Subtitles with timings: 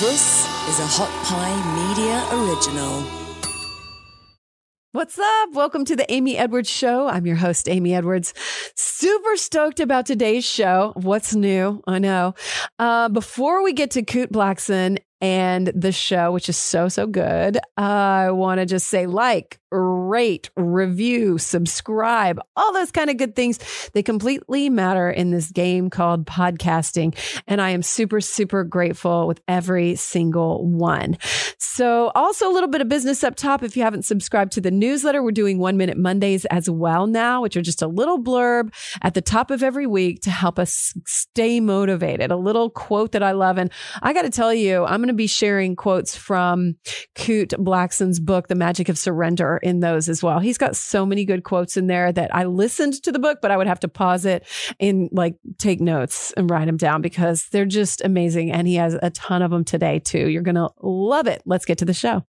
[0.00, 3.02] This is a Hot Pie Media original.
[4.92, 5.54] What's up?
[5.54, 7.08] Welcome to the Amy Edwards Show.
[7.08, 8.32] I'm your host, Amy Edwards.
[8.76, 10.92] Super stoked about today's show.
[10.94, 11.82] What's new?
[11.88, 12.36] I know.
[12.78, 17.58] Uh, before we get to Kute Blackson and the show, which is so, so good,
[17.76, 23.58] I want to just say like, rate, review, subscribe, all those kind of good things.
[23.92, 27.16] They completely matter in this game called podcasting.
[27.46, 31.18] And I am super, super grateful with every single one.
[31.58, 33.62] So, also a little bit of business up top.
[33.62, 37.42] If you haven't subscribed to the newsletter, we're doing one minute Mondays as well now,
[37.42, 40.94] which are just a little blurb at the top of every week to help us
[41.06, 42.30] stay motivated.
[42.30, 43.58] A little quote that I love.
[43.58, 43.70] And
[44.02, 46.76] I got to tell you, I'm going to be sharing quotes from
[47.14, 50.38] Kute Blackson's book, The Magic of Surrender in those as well.
[50.38, 53.50] He's got so many good quotes in there that I listened to the book, but
[53.50, 54.44] I would have to pause it
[54.80, 58.50] and like take notes and write them down because they're just amazing.
[58.50, 60.28] And he has a ton of them today too.
[60.28, 61.42] You're going to love it.
[61.46, 62.24] Let's get to the show.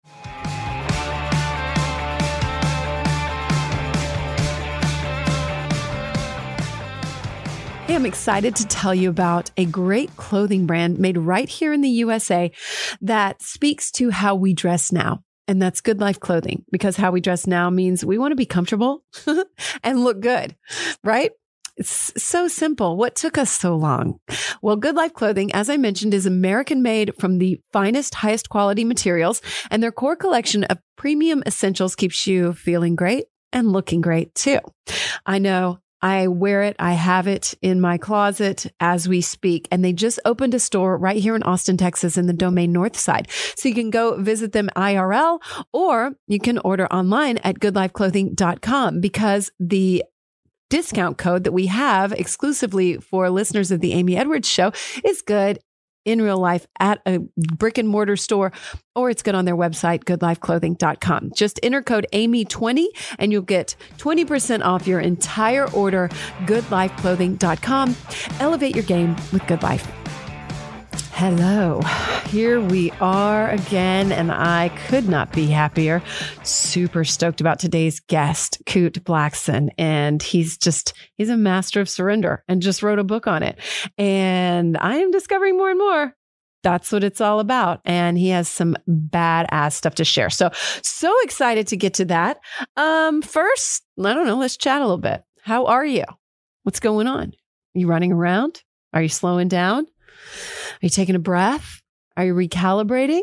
[7.90, 11.82] Hey, I'm excited to tell you about a great clothing brand made right here in
[11.82, 12.52] the USA
[13.02, 15.24] that speaks to how we dress now.
[15.50, 18.46] And that's good life clothing because how we dress now means we want to be
[18.46, 19.04] comfortable
[19.84, 20.56] and look good,
[21.04, 21.32] right?
[21.76, 22.98] It's so simple.
[22.98, 24.20] What took us so long?
[24.62, 28.84] Well, Good Life Clothing, as I mentioned, is American made from the finest, highest quality
[28.84, 29.42] materials,
[29.72, 34.60] and their core collection of premium essentials keeps you feeling great and looking great too.
[35.26, 36.76] I know I wear it.
[36.80, 39.68] I have it in my closet as we speak.
[39.72, 42.98] And they just opened a store right here in Austin, Texas in the Domain North
[42.98, 43.30] side.
[43.56, 45.40] So you can go visit them IRL
[45.74, 50.04] or you can order online at goodlifeclothing.com because the
[50.70, 54.72] discount code that we have exclusively for listeners of the Amy Edwards show
[55.04, 55.60] is good
[56.06, 58.52] in real life at a brick and mortar store,
[58.96, 61.32] or it's good on their website, goodlifeclothing.com.
[61.36, 62.86] Just enter code Amy20
[63.18, 66.10] and you'll get 20% off your entire order,
[66.46, 67.96] goodlifeclothing.com.
[68.40, 70.19] Elevate your game with Good Life.
[71.22, 71.82] Hello,
[72.28, 76.02] here we are again, and I could not be happier.
[76.44, 79.68] Super stoked about today's guest, Kute Blackson.
[79.78, 83.60] And he's just, he's a master of surrender and just wrote a book on it.
[83.98, 86.16] And I am discovering more and more
[86.64, 87.82] that's what it's all about.
[87.84, 90.30] And he has some badass stuff to share.
[90.30, 92.40] So, so excited to get to that.
[92.78, 95.22] Um, first, I don't know, let's chat a little bit.
[95.42, 96.06] How are you?
[96.64, 97.34] What's going on?
[97.74, 98.64] You running around?
[98.94, 99.86] Are you slowing down?
[100.82, 101.82] Are you taking a breath?
[102.16, 103.22] Are you recalibrating?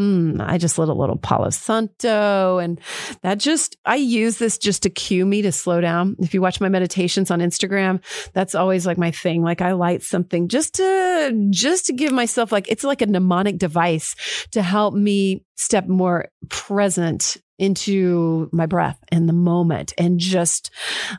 [0.00, 2.80] Mm, I just lit a little Palo Santo and
[3.22, 6.16] that just, I use this just to cue me to slow down.
[6.20, 8.00] If you watch my meditations on Instagram,
[8.32, 9.42] that's always like my thing.
[9.42, 13.58] Like I light something just to, just to give myself like, it's like a mnemonic
[13.58, 14.14] device
[14.52, 20.70] to help me step more present into my breath and the moment and just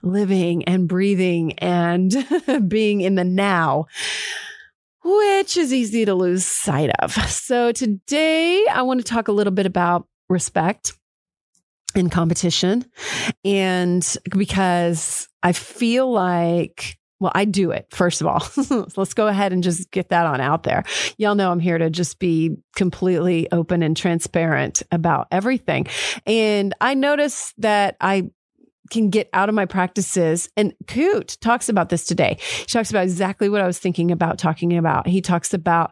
[0.01, 2.15] living and breathing and
[2.67, 3.85] being in the now
[5.03, 7.13] which is easy to lose sight of.
[7.43, 10.93] So today I want to talk a little bit about respect
[11.95, 12.85] in competition.
[13.43, 18.45] And because I feel like well, I do it, first of all.
[18.97, 20.83] Let's go ahead and just get that on out there.
[21.17, 25.87] Y'all know I'm here to just be completely open and transparent about everything.
[26.25, 28.29] And I notice that I
[28.89, 30.49] can get out of my practices.
[30.57, 32.37] And Kute talks about this today.
[32.59, 35.07] He talks about exactly what I was thinking about talking about.
[35.07, 35.91] He talks about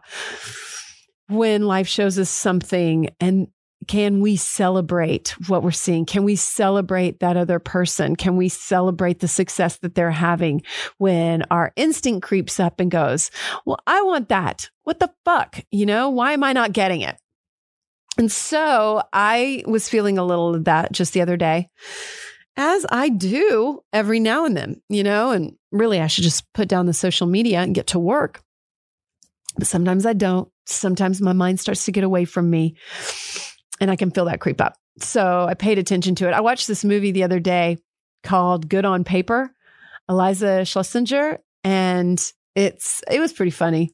[1.28, 3.48] when life shows us something and
[3.88, 6.06] can we celebrate what we're seeing?
[6.06, 8.14] Can we celebrate that other person?
[8.14, 10.62] Can we celebrate the success that they're having
[10.98, 13.30] when our instinct creeps up and goes,
[13.64, 14.70] Well, I want that.
[14.84, 15.60] What the fuck?
[15.70, 17.16] You know, why am I not getting it?
[18.18, 21.70] And so I was feeling a little of that just the other day
[22.56, 26.68] as I do every now and then, you know, and really I should just put
[26.68, 28.42] down the social media and get to work.
[29.56, 30.48] But sometimes I don't.
[30.66, 32.76] Sometimes my mind starts to get away from me
[33.80, 34.76] and I can feel that creep up.
[34.98, 36.34] So I paid attention to it.
[36.34, 37.78] I watched this movie the other day
[38.22, 39.52] called Good on Paper,
[40.08, 43.92] Iliza Shlesinger, and it's it was pretty funny.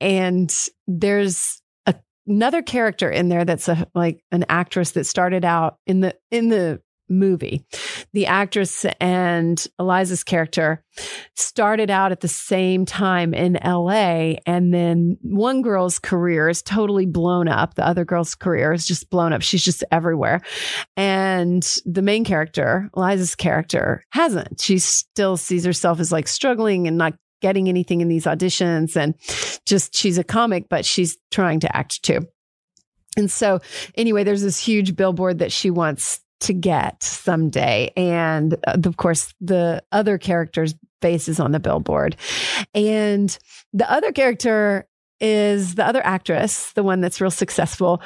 [0.00, 0.54] And
[0.86, 1.94] there's a,
[2.26, 6.48] another character in there that's a like an actress that started out in the in
[6.48, 6.80] the
[7.10, 7.64] movie.
[8.12, 10.82] The actress and Iliza's character
[11.34, 17.06] started out at the same time in LA, and then one girl's career is totally
[17.06, 17.74] blown up.
[17.74, 19.42] The other girl's career is just blown up.
[19.42, 20.40] She's just everywhere.
[20.96, 24.60] And the main character, Iliza's character, hasn't.
[24.60, 29.14] She still sees herself as like struggling and not getting anything in these auditions and
[29.66, 32.20] just she's a comic, but she's trying to act too.
[33.16, 33.60] And so,
[33.96, 37.92] anyway, there's this huge billboard that she wants to get someday.
[37.96, 42.16] And uh, of course, the other character's face is on the billboard.
[42.74, 43.36] And
[43.72, 44.86] the other character
[45.20, 48.02] is the other actress, the one that's real successful.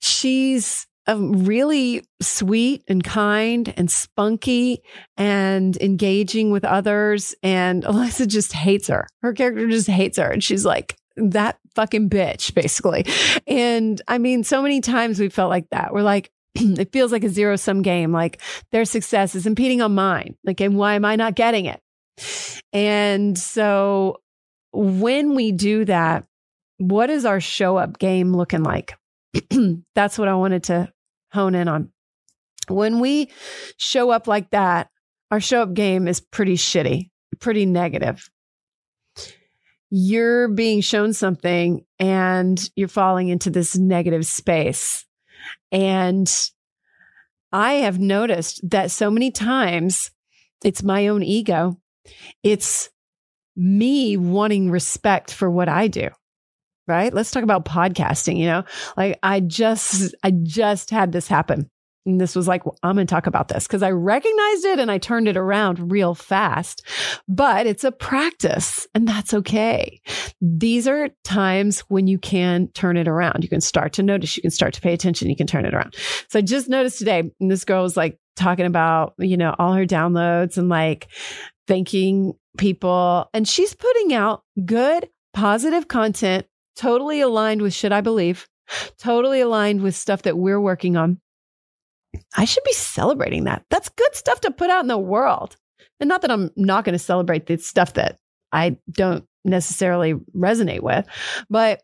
[0.00, 4.82] She's um, really sweet and kind and spunky
[5.16, 7.34] and engaging with others.
[7.42, 9.06] And Iliza just hates her.
[9.22, 10.30] Her character just hates her.
[10.30, 13.06] And she's like, that fucking bitch, basically.
[13.46, 15.92] And I mean, so many times we felt like that.
[15.92, 16.30] We're like,
[16.78, 18.12] it feels like a zero sum game.
[18.12, 18.40] Like
[18.72, 20.36] their success is impeding on mine.
[20.44, 21.80] Like, and why am I not getting it?
[22.72, 24.20] And so
[24.72, 26.24] when we do that,
[26.78, 28.94] what is our show up game looking like?
[29.94, 30.92] That's what I wanted to
[31.32, 31.90] hone in on.
[32.68, 33.30] When we
[33.76, 34.88] show up like that,
[35.30, 37.10] our show up game is pretty shitty,
[37.40, 38.28] pretty negative.
[39.90, 45.04] You're being shown something and you're falling into this negative space.
[45.72, 46.32] And
[47.52, 50.10] I have noticed that so many times
[50.64, 51.78] it's my own ego.
[52.42, 52.90] It's
[53.56, 56.08] me wanting respect for what I do
[56.86, 57.12] right?
[57.12, 58.64] Let's talk about podcasting, you know?
[58.96, 61.70] Like I just I just had this happen.
[62.06, 64.78] And this was like, well, I'm going to talk about this because I recognized it
[64.78, 66.86] and I turned it around real fast.
[67.28, 70.00] But it's a practice and that's okay.
[70.40, 73.42] These are times when you can turn it around.
[73.42, 75.74] You can start to notice, you can start to pay attention, you can turn it
[75.74, 75.94] around.
[76.28, 79.72] So I just noticed today, and this girl was like talking about, you know, all
[79.72, 81.08] her downloads and like
[81.66, 83.28] thanking people.
[83.32, 86.46] And she's putting out good, positive content
[86.76, 88.48] totally aligned with should I believe,
[88.98, 91.20] totally aligned with stuff that we're working on.
[92.36, 93.64] I should be celebrating that.
[93.70, 95.56] That's good stuff to put out in the world.
[96.00, 98.18] And not that I'm not going to celebrate the stuff that
[98.52, 101.06] I don't necessarily resonate with,
[101.50, 101.82] but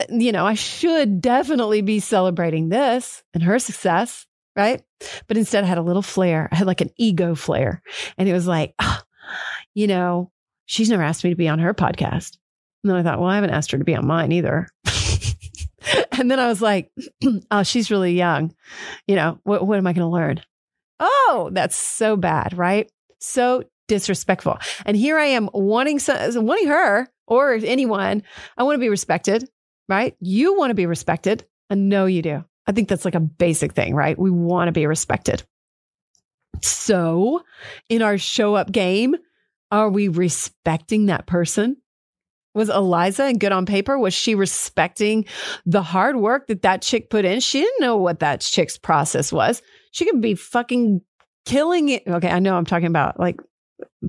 [0.00, 4.26] uh, you know, I should definitely be celebrating this and her success,
[4.56, 4.82] right?
[5.26, 6.48] But instead, I had a little flare.
[6.52, 7.82] I had like an ego flare.
[8.16, 9.00] And it was like, oh,
[9.74, 10.30] you know,
[10.66, 12.38] she's never asked me to be on her podcast.
[12.84, 14.68] And then I thought, well, I haven't asked her to be on mine either.
[16.12, 16.90] and then I was like,
[17.50, 18.54] oh, she's really young.
[19.06, 20.42] You know, what, what am I going to learn?
[21.00, 22.90] Oh, that's so bad, right?
[23.20, 24.58] So disrespectful.
[24.84, 28.22] And here I am wanting some, wanting her or anyone.
[28.56, 29.48] I want to be respected,
[29.88, 30.16] right?
[30.20, 31.46] You want to be respected.
[31.70, 32.44] I know you do.
[32.66, 34.18] I think that's like a basic thing, right?
[34.18, 35.42] We want to be respected.
[36.60, 37.42] So,
[37.88, 39.14] in our show up game,
[39.70, 41.76] are we respecting that person?
[42.54, 43.98] Was Iliza and good on paper?
[43.98, 45.24] Was she respecting
[45.66, 47.40] the hard work that that chick put in?
[47.40, 49.62] She didn't know what that chick's process was.
[49.92, 51.00] She could be fucking
[51.46, 52.02] killing it.
[52.06, 53.40] Okay, I know I'm talking about like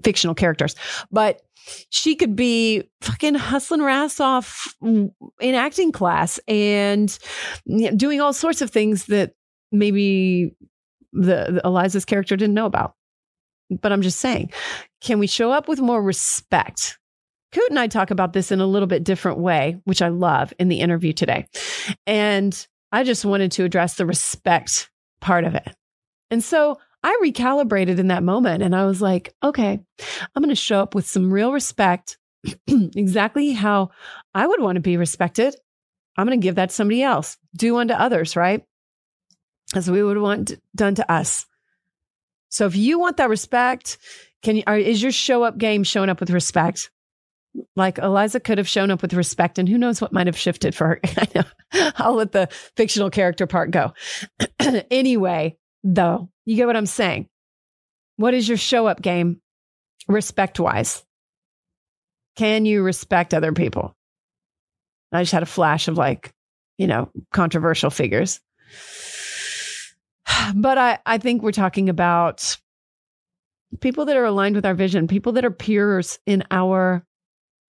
[0.04, 0.76] fictional characters,
[1.12, 1.42] but
[1.90, 7.18] she could be fucking hustling her ass off in acting class and
[7.96, 9.34] doing all sorts of things that
[9.72, 10.56] maybe
[11.14, 12.96] the, the Iliza's character didn't know about.
[13.70, 14.52] But I'm just saying,
[15.02, 16.99] can we show up with more respect?
[17.52, 20.54] Kute and I talk about this in a little bit different way, which I love
[20.60, 21.48] in the interview today.
[22.06, 25.76] And I just wanted to address the respect part of it.
[26.30, 29.80] And so I recalibrated in that moment and I was like, okay,
[30.36, 32.18] I'm going to show up with some real respect,
[32.68, 33.92] exactly how
[34.36, 35.56] I would want to be respected.
[36.18, 37.38] I'm going to give that to somebody else.
[37.56, 38.64] Do unto others, right?
[39.74, 41.46] As we would want done to us.
[42.50, 43.98] So if you want that respect,
[44.42, 46.90] can you, is your show up game showing up with respect?
[47.76, 50.76] Like Iliza could have shown up with respect, and who knows what might have shifted
[50.76, 51.00] for her.
[51.18, 51.92] I know.
[51.98, 53.94] I'll let the fictional character part go.
[54.92, 57.28] anyway, though, you get what I'm saying.
[58.18, 59.42] What is your show up game
[60.08, 61.04] respect wise?
[62.36, 63.96] Can you respect other people?
[65.12, 66.34] I just had a flash of like,
[66.78, 68.40] you know, controversial figures.
[70.56, 72.58] But I, I think we're talking about
[73.82, 77.06] people that are aligned with our vision, people that are peers in our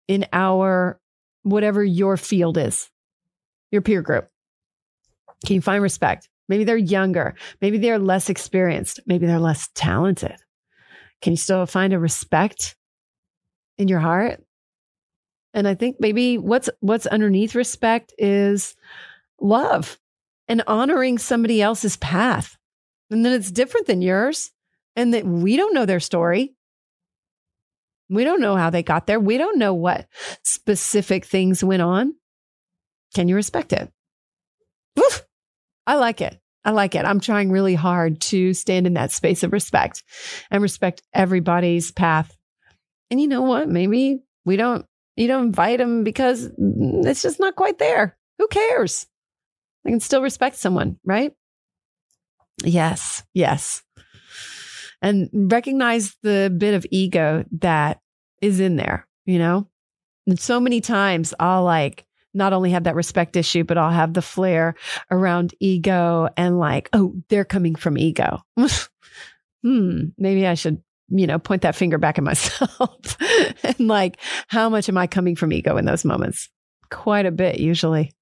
[0.08, 1.00] in our
[1.44, 2.90] whatever your field is,
[3.72, 4.30] your peer group?
[5.46, 6.30] Can you find respect?
[6.50, 7.36] Maybe they're younger.
[7.62, 9.02] Maybe they're less experienced.
[9.06, 10.36] Maybe they're less talented.
[11.22, 12.76] Can you still find a respect
[13.78, 14.44] in your heart?
[15.54, 18.76] And I think maybe what's what's underneath respect is
[19.42, 19.98] love
[20.48, 22.58] and honoring somebody else's path.
[23.10, 24.52] And then it's different than yours
[24.96, 26.54] and that we don't know their story.
[28.10, 29.20] We don't know how they got there.
[29.20, 30.08] We don't know what
[30.44, 32.16] specific things went on.
[33.16, 33.92] Can you respect it?
[35.00, 35.26] Oof,
[35.88, 36.40] I like it.
[36.66, 37.06] I like it.
[37.06, 40.04] I'm trying really hard to stand in that space of respect
[40.52, 42.36] and respect everybody's path
[43.10, 43.70] And you know what?
[43.70, 44.86] Maybe we don't,
[45.16, 48.18] you don't invite them because it's just not quite there.
[48.40, 49.08] Who cares?
[49.86, 51.34] I can still respect someone, right?
[52.64, 53.84] Yes, yes.
[55.02, 58.02] And recognize the bit of ego that
[58.42, 59.68] is in there, you know?
[60.26, 64.14] And so many times I'll like not only have that respect issue, but I'll have
[64.14, 64.76] the flare
[65.10, 68.42] around ego and like, oh, they're coming from ego.
[69.64, 73.18] hmm, maybe I should, you know, point that finger back at myself.
[73.64, 76.50] and like, how much am I coming from ego in those moments?
[76.92, 78.14] Quite a bit, usually.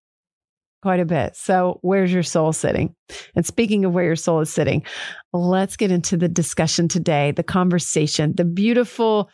[0.86, 1.36] Quite a bit.
[1.36, 2.94] So, where's your soul sitting?
[3.36, 4.86] And speaking of where your soul is sitting,
[5.34, 9.32] let's get into the discussion today, the conversation, the beautiful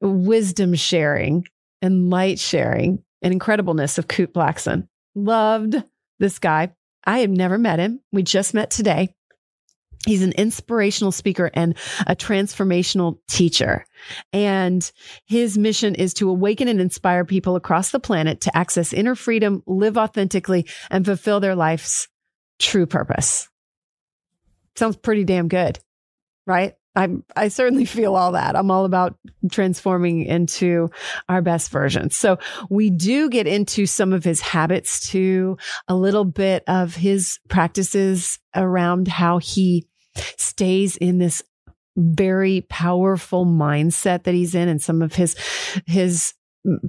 [0.00, 1.44] wisdom sharing
[1.80, 4.88] and light sharing and incredibleness of Kute Blackson.
[5.14, 5.76] Loved
[6.18, 6.72] this guy.
[7.04, 8.00] I have never met him.
[8.10, 9.14] We just met today.
[10.06, 13.84] He's an inspirational speaker and a transformational teacher.
[14.32, 14.90] And
[15.26, 19.62] his mission is to awaken and inspire people across the planet to access inner freedom,
[19.66, 22.08] live authentically, and fulfill their life's
[22.58, 23.48] true purpose.
[24.74, 25.78] Sounds pretty damn good,
[26.46, 26.74] right?
[26.94, 28.56] I I certainly feel all that.
[28.56, 29.16] I'm all about
[29.50, 30.90] transforming into
[31.28, 32.10] our best version.
[32.10, 37.38] So we do get into some of his habits too, a little bit of his
[37.48, 41.42] practices around how he stays in this
[41.96, 45.36] very powerful mindset that he's in and some of his
[45.86, 46.34] his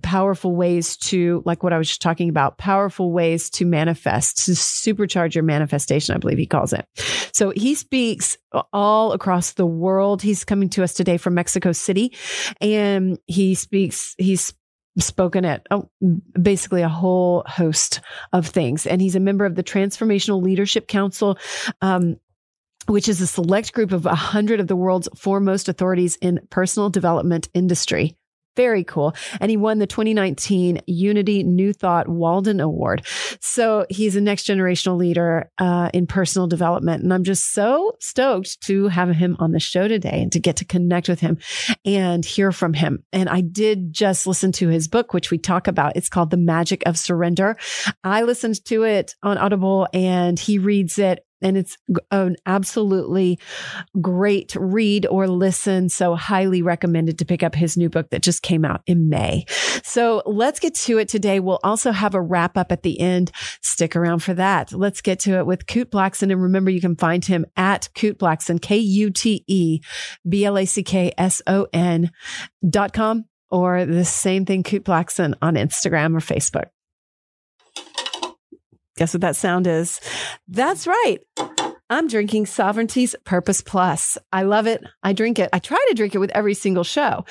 [0.02, 4.52] powerful ways to like what I was just talking about, powerful ways to manifest, to
[4.52, 6.88] supercharge your manifestation, I believe he calls it.
[7.34, 8.38] So he speaks
[8.72, 10.22] all across the world.
[10.22, 12.16] He's coming to us today from Mexico City
[12.62, 14.54] and he speaks, he's
[15.00, 15.90] spoken at oh,
[16.40, 18.00] basically a whole host
[18.32, 18.86] of things.
[18.86, 21.40] And he's a member of the Transformational Leadership Council.
[21.82, 22.18] Um,
[22.88, 27.50] which is a select group of 100 of the world's foremost authorities in personal development
[27.54, 28.18] industry.
[28.56, 29.16] Very cool.
[29.42, 33.06] And he won the 2019 Unity New Thought Walden Award.
[33.42, 37.04] So he's a next generational leader uh, in personal development.
[37.04, 40.58] And I'm just so stoked to have him on the show today and to get
[40.58, 41.40] to connect with him
[41.84, 43.04] and hear from him.
[43.12, 45.96] And I did just listen to his book, which we talk about.
[45.96, 47.58] It's called The Magic of Surrender.
[48.04, 51.78] I listened to it on Audible and he reads it and it's
[52.12, 53.40] an absolutely
[54.02, 55.90] great read or listen.
[55.90, 59.46] So highly recommended to pick up his new book that just came out in May.
[59.84, 61.40] So let's get to it today.
[61.40, 63.32] We'll also have a wrap up at the end.
[63.62, 64.72] Stick around for that.
[64.72, 66.32] Let's get to it with Kute Blackson.
[66.32, 69.82] And remember, you can find him at Kute Blackson, K U T E
[70.28, 72.12] B L A C K S O N
[72.68, 76.73] dot com or the same thing, Kute Blackson on Instagram or Facebook.
[79.04, 80.00] Guess what that sound is?
[80.48, 81.18] That's right.
[81.90, 84.18] I'm drinking Sovereignty's Purpose Plus.
[84.32, 84.82] I love it.
[85.04, 85.50] I drink it.
[85.52, 87.26] I try to drink it with every single show.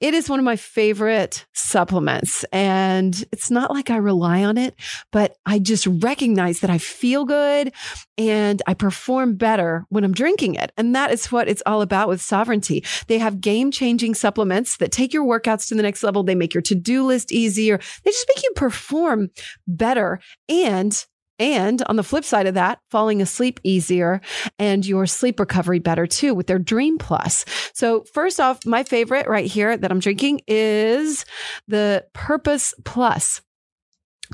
[0.00, 2.44] It is one of my favorite supplements.
[2.52, 4.74] And it's not like I rely on it,
[5.10, 7.72] but I just recognize that I feel good
[8.16, 10.72] and I perform better when I'm drinking it.
[10.76, 12.84] And that is what it's all about with Sovereignty.
[13.08, 16.22] They have game changing supplements that take your workouts to the next level.
[16.22, 17.78] They make your to do list easier.
[18.04, 19.30] They just make you perform
[19.66, 21.04] better and
[21.38, 24.20] and on the flip side of that, falling asleep easier
[24.58, 27.44] and your sleep recovery better too with their Dream Plus.
[27.74, 31.24] So, first off, my favorite right here that I'm drinking is
[31.68, 33.42] the Purpose Plus.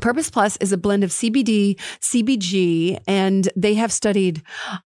[0.01, 4.43] Purpose Plus is a blend of CBD, CBG, and they have studied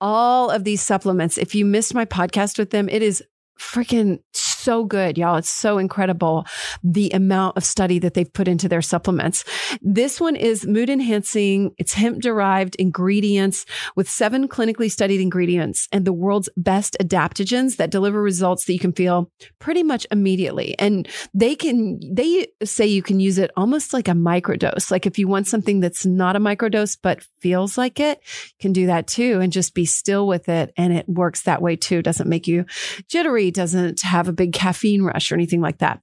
[0.00, 1.36] all of these supplements.
[1.36, 3.22] If you missed my podcast with them, it is
[3.60, 4.20] freaking
[4.66, 5.36] so good, y'all.
[5.36, 6.44] It's so incredible
[6.82, 9.44] the amount of study that they've put into their supplements.
[9.80, 11.72] This one is mood enhancing.
[11.78, 17.92] It's hemp derived ingredients with seven clinically studied ingredients and the world's best adaptogens that
[17.92, 19.30] deliver results that you can feel
[19.60, 20.76] pretty much immediately.
[20.80, 24.90] And they can, they say you can use it almost like a microdose.
[24.90, 28.20] Like if you want something that's not a microdose, but feels like it,
[28.58, 30.72] can do that too and just be still with it.
[30.76, 32.02] And it works that way too.
[32.02, 32.64] Doesn't make you
[33.08, 36.00] jittery, doesn't have a big caffeine rush or anything like that.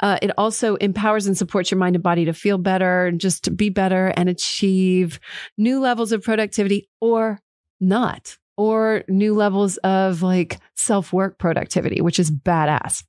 [0.00, 3.44] Uh, it also empowers and supports your mind and body to feel better, and just
[3.44, 5.20] to be better and achieve
[5.56, 7.38] new levels of productivity or
[7.80, 13.04] not, or new levels of like self work productivity, which is badass.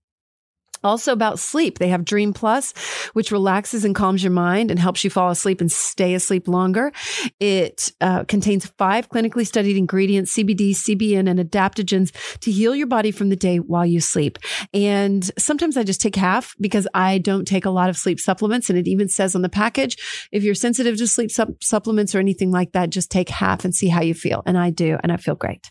[0.85, 2.73] Also about sleep, they have Dream Plus,
[3.13, 6.91] which relaxes and calms your mind and helps you fall asleep and stay asleep longer.
[7.39, 12.11] It uh, contains five clinically studied ingredients, CBD, CBN, and adaptogens
[12.41, 14.37] to heal your body from the day while you sleep.
[14.75, 18.69] And sometimes I just take half because I don't take a lot of sleep supplements.
[18.69, 19.97] And it even says on the package,
[20.31, 23.73] if you're sensitive to sleep su- supplements or anything like that, just take half and
[23.73, 24.43] see how you feel.
[24.45, 25.67] And I do, and I feel great.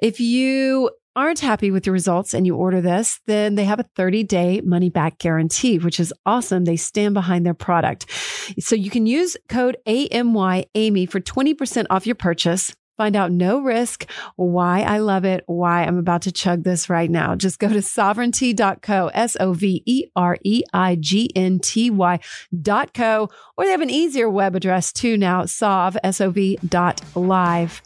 [0.00, 3.86] If you aren't happy with the results and you order this, then they have a
[3.96, 6.64] 30 day money back guarantee, which is awesome.
[6.64, 8.10] They stand behind their product.
[8.58, 12.74] So you can use code AMY Amy for 20% off your purchase.
[12.96, 17.10] Find out no risk, why I love it, why I'm about to chug this right
[17.10, 17.34] now.
[17.34, 22.20] Just go to sovereignty.co, S O V E R E I G N T Y
[22.60, 26.58] dot co, or they have an easier web address too now, sov, S O V
[26.68, 27.80] dot live.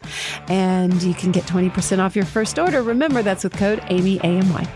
[0.48, 2.82] And you can get 20% off your first order.
[2.82, 4.68] Remember, that's with code Amy, A M Y.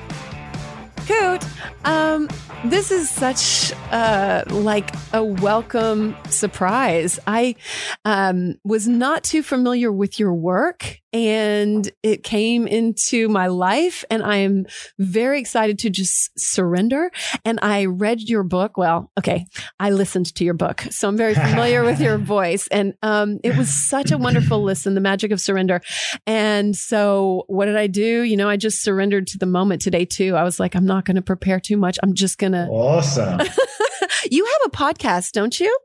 [1.06, 1.44] Kute,
[1.84, 2.28] um,
[2.64, 7.19] this is such uh, like a welcome surprise.
[7.26, 7.57] I
[8.05, 14.23] um, was not too familiar with your work and it came into my life and
[14.23, 14.67] I am
[14.99, 17.11] very excited to just surrender.
[17.45, 18.76] And I read your book.
[18.76, 19.47] Well, okay.
[19.81, 20.83] I listened to your book.
[20.90, 24.95] So I'm very familiar with your voice and, um, it was such a wonderful listen,
[24.95, 25.81] the magic of surrender.
[26.26, 28.23] And so what did I do?
[28.23, 30.37] You know, I just surrendered to the moment today too.
[30.37, 31.99] I was like, I'm not going to prepare too much.
[32.02, 32.66] I'm just going to.
[32.66, 33.40] Awesome.
[34.30, 35.76] you have a podcast, don't you?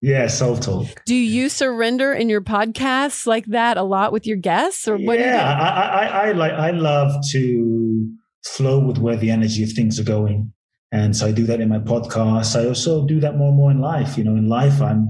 [0.00, 1.02] Yeah, self talk.
[1.06, 5.18] Do you surrender in your podcasts like that a lot with your guests, or what?
[5.18, 6.52] Yeah, I, I, I like.
[6.52, 8.12] I love to
[8.44, 10.52] flow with where the energy of things are going,
[10.92, 12.54] and so I do that in my podcast.
[12.54, 14.18] I also do that more and more in life.
[14.18, 15.08] You know, in life, I'm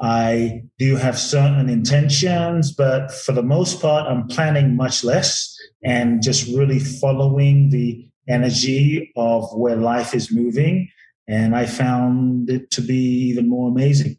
[0.00, 6.22] I do have certain intentions, but for the most part, I'm planning much less and
[6.22, 10.88] just really following the energy of where life is moving.
[11.28, 14.18] And I found it to be even more amazing.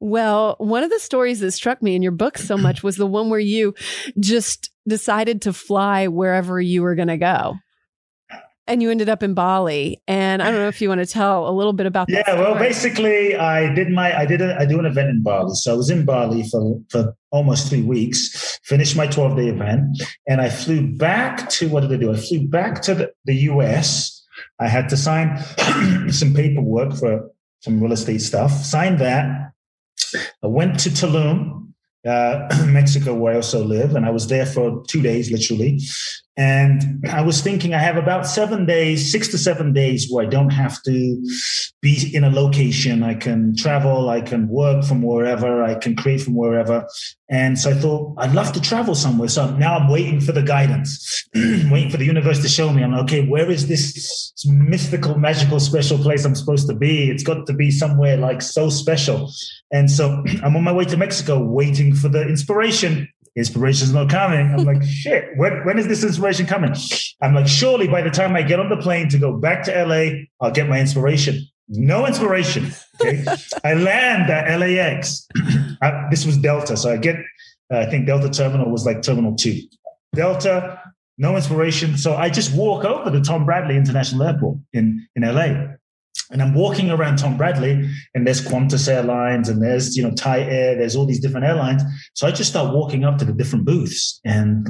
[0.00, 3.06] Well, one of the stories that struck me in your book so much was the
[3.06, 3.74] one where you
[4.18, 7.56] just decided to fly wherever you were going to go.
[8.68, 11.48] And you ended up in Bali, and I don't know if you want to tell
[11.48, 12.24] a little bit about that.
[12.28, 15.54] Yeah, well, basically, I did my I did a, I do an event in Bali,
[15.54, 18.60] so I was in Bali for for almost three weeks.
[18.62, 22.12] Finished my twelve day event, and I flew back to what did I do?
[22.12, 24.24] I flew back to the, the U.S.
[24.60, 25.38] I had to sign
[26.12, 27.30] some paperwork for
[27.62, 28.52] some real estate stuff.
[28.52, 29.52] Signed that,
[30.42, 31.72] I went to Tulum,
[32.06, 35.80] uh, Mexico, where I also live, and I was there for two days, literally.
[36.36, 40.28] And I was thinking, I have about seven days, six to seven days, where I
[40.28, 41.22] don't have to
[41.82, 43.02] be in a location.
[43.02, 46.86] I can travel, I can work from wherever, I can create from wherever.
[47.28, 49.28] And so I thought, I'd love to travel somewhere.
[49.28, 52.82] So now I'm waiting for the guidance, waiting for the universe to show me.
[52.82, 57.10] I'm like, okay, where is this mystical, magical, special place I'm supposed to be?
[57.10, 59.30] It's got to be somewhere like so special.
[59.70, 64.54] And so I'm on my way to Mexico, waiting for the inspiration inspiration's not coming.
[64.54, 66.74] I'm like, shit, when, when is this inspiration coming?
[67.22, 69.84] I'm like, surely by the time I get on the plane to go back to
[69.84, 71.40] LA, I'll get my inspiration.
[71.68, 72.70] No inspiration.
[73.00, 73.24] Okay.
[73.64, 75.26] I land at LAX.
[75.82, 76.76] I, this was Delta.
[76.76, 77.16] So I get,
[77.72, 79.60] uh, I think Delta Terminal was like Terminal 2.
[80.14, 80.80] Delta,
[81.16, 81.96] no inspiration.
[81.96, 85.74] So I just walk over to Tom Bradley International Airport in, in LA.
[86.32, 90.40] And I'm walking around Tom Bradley, and there's Qantas Airlines, and there's you know Thai
[90.40, 91.82] Air, there's all these different airlines.
[92.14, 94.66] So I just start walking up to the different booths and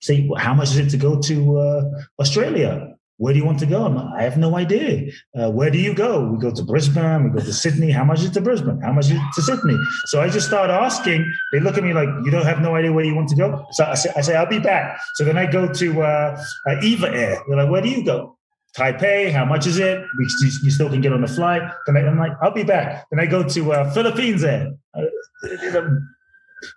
[0.00, 1.82] say, how much is it to go to uh,
[2.20, 2.94] Australia?
[3.16, 3.82] Where do you want to go?
[3.82, 5.10] Like, i have no idea.
[5.36, 6.24] Uh, where do you go?
[6.30, 7.90] We go to Brisbane, we go to Sydney.
[7.90, 8.80] How much is to Brisbane?
[8.80, 9.76] How much is it to Sydney?
[10.06, 11.28] So I just start asking.
[11.52, 13.66] They look at me like, you don't have no idea where you want to go?
[13.72, 15.00] So I say, I say I'll be back.
[15.14, 17.42] So then I go to uh, uh, Eva Air.
[17.48, 18.37] They're like, where do you go?
[18.78, 19.98] Taipei, how much is it?
[19.98, 21.62] You, you still can get on the flight.
[21.86, 23.06] Then I, am like, I'll be back.
[23.10, 24.72] Then I go to uh, Philippines there.
[24.94, 25.80] Uh,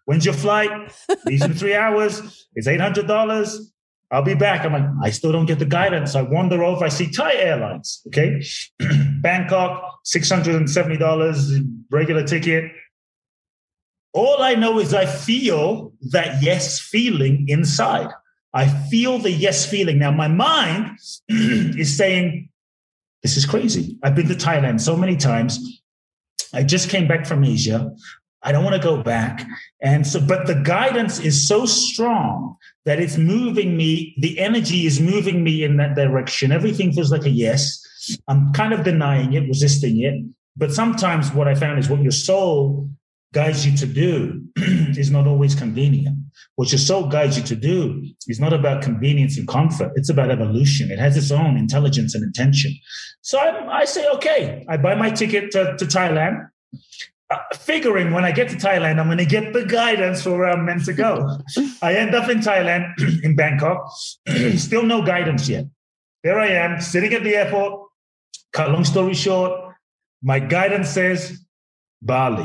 [0.05, 0.91] when's your flight?
[1.25, 2.47] These in three hours.
[2.55, 3.59] It's $800.
[4.09, 4.65] I'll be back.
[4.65, 6.15] I'm like, I still don't get the guidance.
[6.15, 6.83] I wander over.
[6.83, 8.01] I see Thai Airlines.
[8.07, 8.41] Okay.
[9.21, 12.71] Bangkok, $670, regular ticket.
[14.13, 18.09] All I know is I feel that yes feeling inside.
[18.53, 19.99] I feel the yes feeling.
[19.99, 20.97] Now, my mind
[21.29, 22.49] is saying,
[23.23, 23.97] this is crazy.
[24.03, 25.81] I've been to Thailand so many times.
[26.53, 27.91] I just came back from Asia.
[28.43, 29.45] I don't want to go back.
[29.81, 34.15] And so, but the guidance is so strong that it's moving me.
[34.19, 36.51] The energy is moving me in that direction.
[36.51, 37.79] Everything feels like a yes.
[38.27, 40.25] I'm kind of denying it, resisting it.
[40.57, 42.89] But sometimes what I found is what your soul
[43.33, 46.17] guides you to do is not always convenient.
[46.55, 49.91] What your soul guides you to do is not about convenience and comfort.
[49.95, 50.91] It's about evolution.
[50.91, 52.75] It has its own intelligence and intention.
[53.21, 56.47] So I, I say, okay, I buy my ticket to, to Thailand,
[57.31, 60.49] uh, figuring when I get to Thailand, I'm going to get the guidance for where
[60.49, 61.39] I'm meant to go.
[61.81, 62.91] I end up in Thailand,
[63.23, 63.89] in Bangkok,
[64.57, 65.65] still no guidance yet.
[66.23, 67.87] There I am, sitting at the airport.
[68.51, 69.73] Cut long story short,
[70.21, 71.39] my guidance says
[72.01, 72.43] Bali.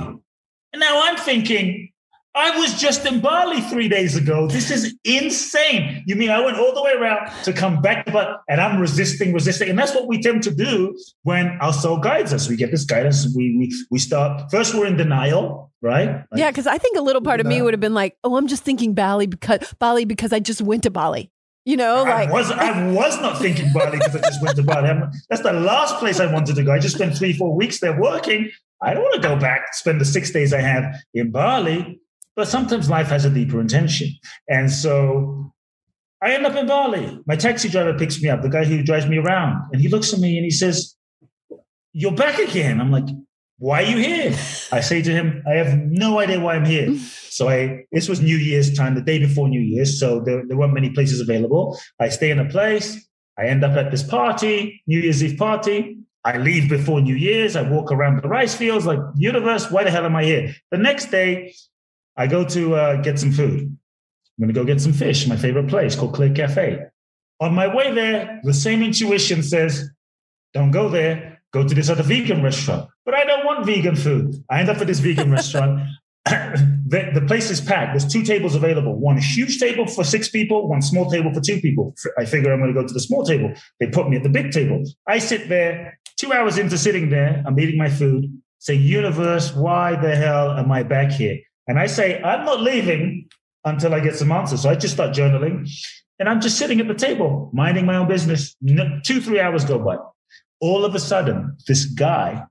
[0.73, 1.91] And now I'm thinking,
[2.37, 4.47] I was just in Bali three days ago.
[4.47, 6.05] This is insane.
[6.07, 9.33] You mean I went all the way around to come back, but and I'm resisting,
[9.33, 12.47] resisting, and that's what we tend to do when our soul guides us.
[12.47, 13.27] We get this guidance.
[13.35, 14.75] We we we start first.
[14.75, 16.09] We're in denial, right?
[16.09, 18.37] Like, yeah, because I think a little part of me would have been like, "Oh,
[18.37, 21.31] I'm just thinking Bali because Bali because I just went to Bali."
[21.65, 24.63] You know, like I was I was not thinking Bali because I just went to
[24.63, 24.91] Bali.
[25.31, 26.73] That's the last place I wanted to go.
[26.73, 28.51] I just spent three four weeks there working.
[28.83, 31.99] I don't want to go back spend the six days I had in Bali.
[32.37, 34.11] But sometimes life has a deeper intention.
[34.49, 35.53] And so
[36.23, 37.19] I end up in Bali.
[37.27, 40.13] My taxi driver picks me up, the guy who drives me around, and he looks
[40.13, 40.95] at me and he says,
[41.93, 42.81] You're back again.
[42.81, 43.07] I'm like,
[43.59, 44.37] Why are you here?
[44.71, 46.97] I say to him, I have no idea why I'm here.
[46.99, 49.99] So I this was New Year's time, the day before New Year's.
[49.99, 51.79] So there, there weren't many places available.
[52.01, 53.07] I stay in a place.
[53.39, 55.99] I end up at this party, New Year's Eve party.
[56.25, 57.55] I leave before New Year's.
[57.55, 60.55] I walk around the rice fields like, universe, why the hell am I here?
[60.73, 61.55] The next day,
[62.17, 63.61] I go to uh, get some food.
[63.61, 66.79] I'm going to go get some fish, my favorite place called Clear Cafe.
[67.41, 69.91] On my way there, the same intuition says,
[70.55, 72.89] don't go there, go to this other vegan restaurant.
[73.05, 74.35] But I don't want vegan food.
[74.51, 75.81] I end up at this vegan restaurant.
[76.27, 77.93] the, the place is packed.
[77.93, 78.99] There's two tables available.
[78.99, 81.95] One huge table for six people, one small table for two people.
[82.19, 83.53] I figure I'm going to go to the small table.
[83.81, 84.83] They put me at the big table.
[85.07, 88.27] I sit there, two hours into sitting there, I'm eating my food,
[88.59, 91.39] say, universe, why the hell am I back here?
[91.67, 93.29] And I say, I'm not leaving
[93.65, 94.63] until I get some answers.
[94.63, 95.69] So I just start journaling
[96.19, 98.57] and I'm just sitting at the table, minding my own business.
[99.05, 99.97] Two, three hours go by.
[100.61, 102.45] All of a sudden, this guy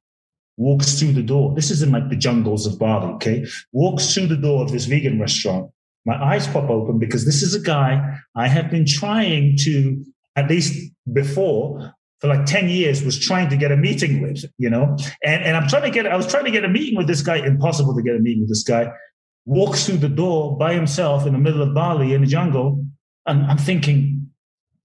[0.57, 1.53] walks through the door.
[1.55, 3.45] This is in like the jungles of Bali, okay?
[3.71, 5.71] Walks through the door of this vegan restaurant.
[6.05, 10.49] My eyes pop open because this is a guy I have been trying to, at
[10.49, 11.93] least before,
[12.25, 14.97] for like 10 years was trying to get a meeting with, you know?
[15.23, 17.21] And, and I'm trying to get, I was trying to get a meeting with this
[17.21, 18.91] guy, impossible to get a meeting with this guy,
[19.45, 22.83] walks through the door by himself in the middle of Bali in the jungle.
[23.25, 24.31] And I'm thinking,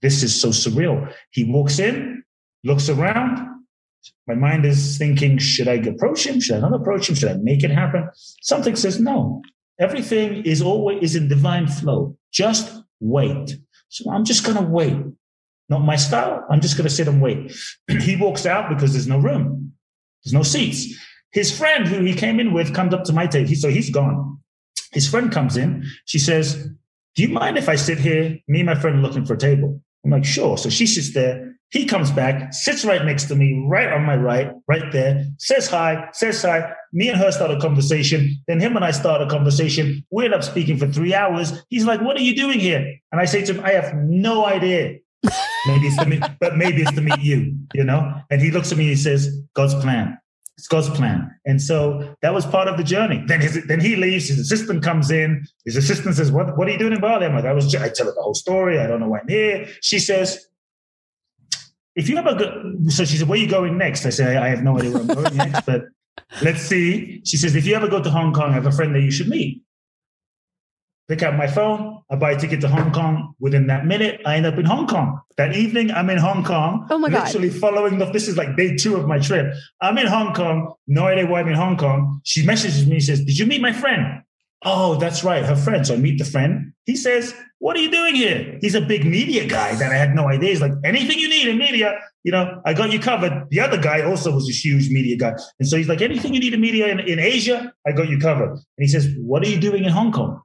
[0.03, 1.13] this is so surreal.
[1.31, 2.23] He walks in,
[2.65, 3.47] looks around.
[4.27, 6.41] My mind is thinking, should I approach him?
[6.41, 7.15] Should I not approach him?
[7.15, 8.09] Should I make it happen?
[8.43, 9.43] Something says no.
[9.79, 12.17] Everything is always is in divine flow.
[12.33, 13.57] Just wait.
[13.89, 14.97] So I'm just going to wait.
[15.71, 16.45] Not my style.
[16.51, 17.53] I'm just going to sit and wait.
[18.01, 19.73] he walks out because there's no room.
[20.25, 20.93] There's no seats.
[21.33, 23.49] His friend who he came in with comes up to my table.
[23.49, 24.41] He, so he's gone.
[24.93, 25.87] His friend comes in.
[26.05, 26.69] She says,
[27.15, 28.37] do you mind if I sit here?
[28.49, 29.81] Me and my friend are looking for a table.
[30.05, 30.59] I'm like, sure.
[30.59, 31.55] So she sits there.
[31.71, 35.69] He comes back, sits right next to me, right on my right, right there, says
[35.69, 36.73] hi, says hi.
[36.93, 38.43] Me and her start a conversation.
[38.49, 40.05] Then him and I start a conversation.
[40.11, 41.53] We end up speaking for three hours.
[41.69, 42.97] He's like, what are you doing here?
[43.13, 44.99] And I say to him, I have no idea.
[45.67, 48.15] Maybe it's to meet, but maybe it's to meet you, you know?
[48.31, 50.19] And he looks at me and he says, God's plan.
[50.57, 51.35] It's God's plan.
[51.47, 53.23] And so that was part of the journey.
[53.27, 55.47] Then his, then he leaves, his assistant comes in.
[55.65, 57.27] His assistant says, What, what are you doing in Bali?
[57.27, 58.79] I'm like, I was I tell her the whole story.
[58.79, 59.69] I don't know why I'm here.
[59.81, 60.47] She says,
[61.97, 64.07] if you ever go, so she said, where are you going next?
[64.07, 65.85] I say, I have no idea where I'm going next, but
[66.43, 67.21] let's see.
[67.25, 69.11] She says, if you ever go to Hong Kong, I have a friend that you
[69.11, 69.63] should meet
[71.11, 73.35] pick up my phone, I buy a ticket to Hong Kong.
[73.41, 75.21] Within that minute, I end up in Hong Kong.
[75.37, 76.87] That evening, I'm in Hong Kong.
[76.89, 77.27] Oh my God.
[77.27, 79.53] Literally following the, this is like day two of my trip.
[79.83, 80.73] I'm in Hong Kong.
[80.87, 82.21] No idea why I'm in Hong Kong.
[82.23, 84.23] She messages me, says, Did you meet my friend?
[84.65, 85.85] Oh, that's right, her friend.
[85.85, 86.73] So I meet the friend.
[86.85, 88.59] He says, What are you doing here?
[88.61, 90.51] He's a big media guy that I had no idea.
[90.51, 93.47] He's like, Anything you need in media, you know, I got you covered.
[93.51, 95.35] The other guy also was a huge media guy.
[95.59, 98.19] And so he's like, Anything you need in media in, in Asia, I got you
[98.21, 98.53] covered.
[98.53, 100.41] And he says, What are you doing in Hong Kong?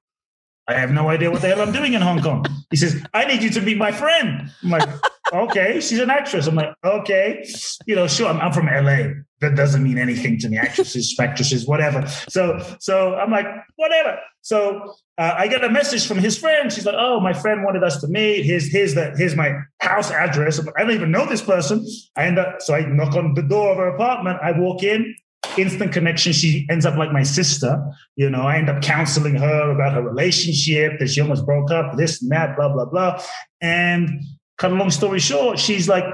[0.68, 2.44] I have no idea what the hell I'm doing in Hong Kong.
[2.72, 4.50] He says, I need you to meet my friend.
[4.64, 4.90] I'm like,
[5.32, 6.48] okay, she's an actress.
[6.48, 7.46] I'm like, okay,
[7.86, 9.22] you know, sure, I'm, I'm, from LA.
[9.42, 10.58] That doesn't mean anything to me.
[10.58, 12.08] Actresses, actresses, whatever.
[12.30, 14.18] So, so I'm like, whatever.
[14.42, 16.72] So uh, I get a message from his friend.
[16.74, 18.44] She's like, oh, my friend wanted us to meet.
[18.44, 20.60] Here's, here's the, here's my house address.
[20.60, 21.86] I don't even know this person.
[22.16, 24.40] I end up, so I knock on the door of her apartment.
[24.42, 25.16] I walk in
[25.58, 26.34] instant connection.
[26.34, 27.82] She ends up like my sister.
[28.16, 31.98] You know, I end up counseling her about her relationship that she almost broke up,
[31.98, 33.22] this and that, blah, blah, blah.
[33.62, 34.22] And
[34.58, 36.06] cut a long story short, she's like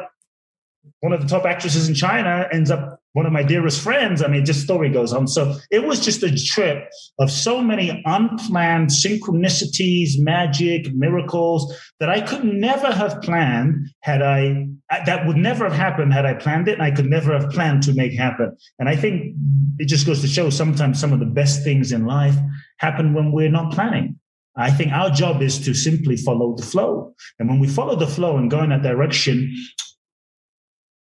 [1.01, 4.21] one of the top actresses in China, ends up one of my dearest friends.
[4.21, 5.27] I mean, just story goes on.
[5.27, 6.89] So it was just a trip
[7.19, 14.67] of so many unplanned synchronicities, magic, miracles that I could never have planned had I,
[15.05, 16.73] that would never have happened had I planned it.
[16.73, 18.55] And I could never have planned to make happen.
[18.79, 19.35] And I think
[19.77, 22.35] it just goes to show sometimes some of the best things in life
[22.77, 24.19] happen when we're not planning.
[24.55, 27.13] I think our job is to simply follow the flow.
[27.39, 29.53] And when we follow the flow and go in that direction,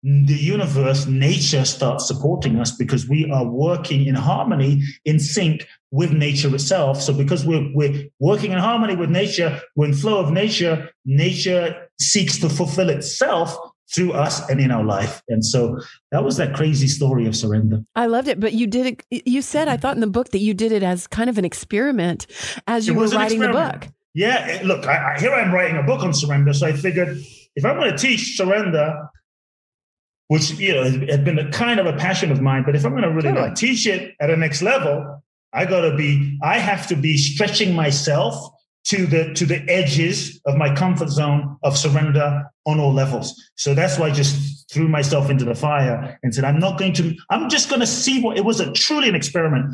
[0.02, 6.12] the universe, nature starts supporting us because we are working in harmony, in sync with
[6.12, 7.02] nature itself.
[7.02, 11.88] So because we're, we're working in harmony with nature, we're in flow of nature, nature
[12.00, 13.56] seeks to fulfill itself
[13.92, 15.20] through us and in our life.
[15.28, 15.78] And so
[16.12, 17.82] that was that crazy story of surrender.
[17.94, 18.40] I loved it.
[18.40, 20.82] But you did it, you said, I thought in the book that you did it
[20.82, 22.26] as kind of an experiment
[22.66, 23.88] as you were writing the book.
[24.14, 24.60] Yeah.
[24.64, 26.54] Look, I, I, here I'm writing a book on surrender.
[26.54, 27.18] So I figured
[27.56, 29.08] if I'm going to teach surrender,
[30.30, 32.92] which, you know, had been a kind of a passion of mine, but if I'm
[32.92, 33.48] going to really totally.
[33.48, 35.20] like, teach it at a next level,
[35.52, 38.36] I got to be, I have to be stretching myself
[38.84, 43.34] to the to the edges of my comfort zone of surrender on all levels.
[43.56, 46.92] So that's why I just threw myself into the fire and said, I'm not going
[46.92, 49.72] to, I'm just going to see what it was a truly an experiment.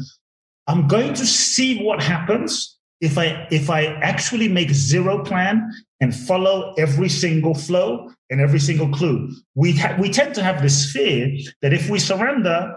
[0.68, 6.16] I'm going to see what happens if I if I actually make zero plan and
[6.16, 9.30] follow every single flow and every single clue.
[9.54, 12.76] We ha- we tend to have this fear that if we surrender,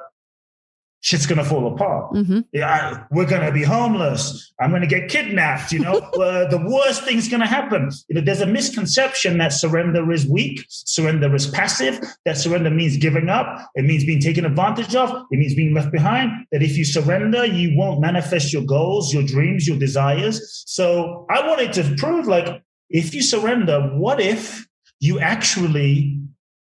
[1.01, 2.11] shit's gonna fall apart.
[2.13, 2.39] Mm-hmm.
[2.51, 4.53] Yeah, we're gonna be homeless.
[4.59, 5.71] I'm gonna get kidnapped.
[5.71, 7.89] You know, uh, the worst thing's gonna happen.
[8.07, 12.97] You know, there's a misconception that surrender is weak, surrender is passive, that surrender means
[12.97, 16.31] giving up, it means being taken advantage of, it means being left behind.
[16.51, 20.63] That if you surrender, you won't manifest your goals, your dreams, your desires.
[20.67, 24.67] So I wanted to prove, like, if you surrender, what if
[24.99, 26.19] you actually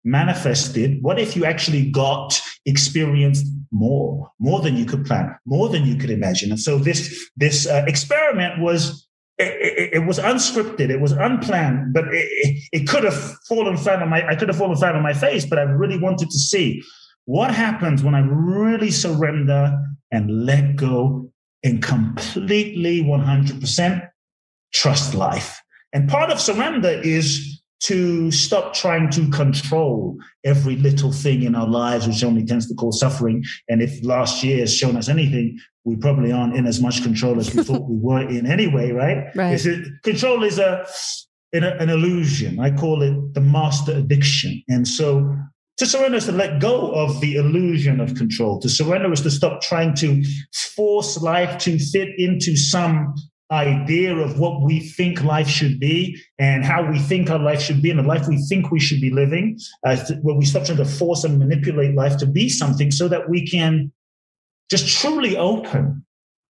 [0.04, 1.02] manifested?
[1.02, 5.96] What if you actually got experienced more, more than you could plan, more than you
[5.96, 6.50] could imagine?
[6.50, 9.06] And so this this uh, experiment was
[9.38, 14.00] it, it, it, was unscripted, it was unplanned, but it, it, could have fallen flat
[14.00, 15.44] on my I could have fallen flat on my face.
[15.44, 16.82] But I really wanted to see
[17.24, 19.76] what happens when I really surrender
[20.12, 21.30] and let go
[21.64, 24.08] and completely 100%
[24.72, 25.60] trust life.
[25.92, 27.53] And part of surrender is
[27.87, 32.75] to stop trying to control every little thing in our lives, which only tends to
[32.75, 33.44] cause suffering.
[33.68, 37.38] And if last year has shown us anything, we probably aren't in as much control
[37.38, 39.35] as we thought we were in anyway, right?
[39.35, 39.64] Right.
[39.64, 40.87] It, control is a,
[41.53, 42.59] an illusion.
[42.59, 44.62] I call it the master addiction.
[44.68, 45.37] And so
[45.77, 48.61] to surrender is to let go of the illusion of control.
[48.61, 50.25] To surrender is to stop trying to
[50.75, 53.14] force life to fit into some
[53.54, 57.82] idea of what we think life should be and how we think our life should
[57.82, 60.78] be and the life we think we should be living, uh, where we stop trying
[60.78, 63.92] to force and manipulate life to be something so that we can
[64.70, 66.04] just truly open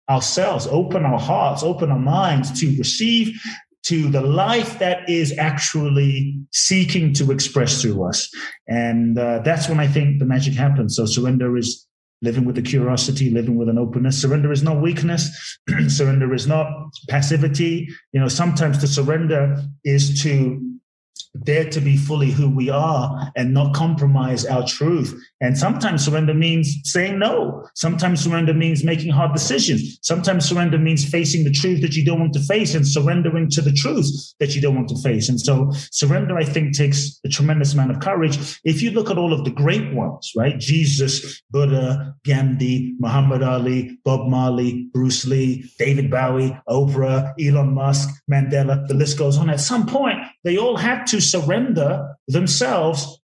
[0.09, 3.41] ourselves, open our hearts, open our minds to receive
[3.85, 8.31] to the life that is actually seeking to express through us.
[8.69, 10.97] And uh, that's when I think the magic happens.
[10.97, 11.87] So surrender is
[12.23, 14.21] living with a curiosity, living with an openness.
[14.21, 15.59] Surrender is not weakness.
[15.89, 16.67] surrender is not
[17.09, 17.89] passivity.
[18.13, 20.72] You know, sometimes to surrender is to
[21.45, 25.19] dare to be fully who we are and not compromise our truth.
[25.41, 27.67] And sometimes surrender means saying no.
[27.75, 29.99] Sometimes surrender means making hard decisions.
[30.03, 33.63] Sometimes surrender means facing the truth that you don't want to face and surrendering to
[33.63, 34.07] the truth
[34.41, 35.29] that you don't want to face.
[35.29, 38.61] And so surrender, I think, takes a tremendous amount of courage.
[38.65, 40.59] If you look at all of the great ones, right?
[40.59, 48.87] Jesus, Buddha, Gandhi, Muhammad Ali, Bob Marley, Bruce Lee, David Bowie, Oprah, Elon Musk, Mandela,
[48.87, 49.51] the list goes on.
[49.51, 53.21] At some point, they all had to surrender themselves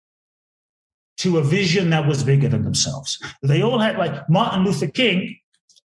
[1.18, 3.18] to a vision that was bigger than themselves.
[3.42, 5.38] They all had, like Martin Luther King,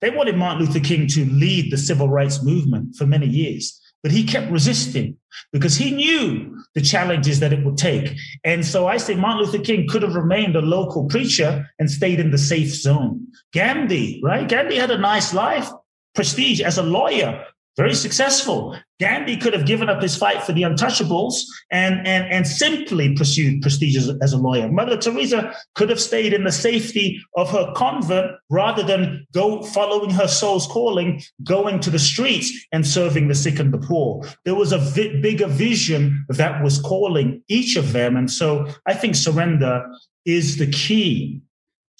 [0.01, 4.13] they wanted Martin Luther King to lead the civil rights movement for many years, but
[4.13, 5.17] he kept resisting
[5.53, 8.17] because he knew the challenges that it would take.
[8.45, 12.19] And so I say Martin Luther King could have remained a local preacher and stayed
[12.19, 13.29] in the safe zone.
[13.53, 14.49] Gandhi, right?
[14.49, 15.69] Gandhi had a nice life,
[16.15, 17.45] prestige as a lawyer,
[17.81, 18.77] very successful.
[18.99, 21.37] Gandhi could have given up his fight for the untouchables
[21.71, 24.71] and, and, and simply pursued prestige as, a lawyer.
[24.71, 30.11] Mother Teresa could have stayed in the safety of her convent rather than go following
[30.11, 34.29] her soul's calling, going to the streets and serving the sick and the poor.
[34.45, 38.15] There was a vi- bigger vision that was calling each of them.
[38.15, 39.87] And so I think surrender
[40.27, 41.41] is the key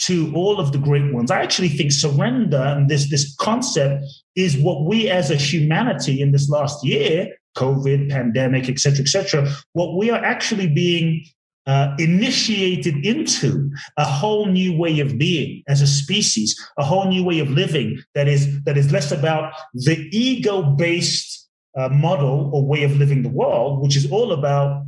[0.01, 1.31] to all of the great ones.
[1.31, 6.33] I actually think surrender and this, this concept is what we as a humanity in
[6.33, 11.25] this last year, COVID, pandemic, et cetera, et cetera, what we are actually being
[11.67, 17.23] uh, initiated into a whole new way of being as a species, a whole new
[17.23, 22.83] way of living that is that is less about the ego-based uh, model or way
[22.83, 24.85] of living the world, which is all about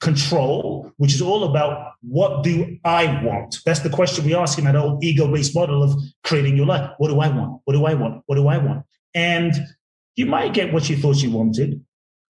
[0.00, 3.56] control, which is all about what do I want?
[3.64, 6.90] That's the question we ask in that old ego based model of creating your life.
[6.98, 7.60] What do I want?
[7.64, 8.22] What do I want?
[8.26, 8.84] What do I want?
[9.14, 9.54] And
[10.16, 11.82] you might get what you thought you wanted,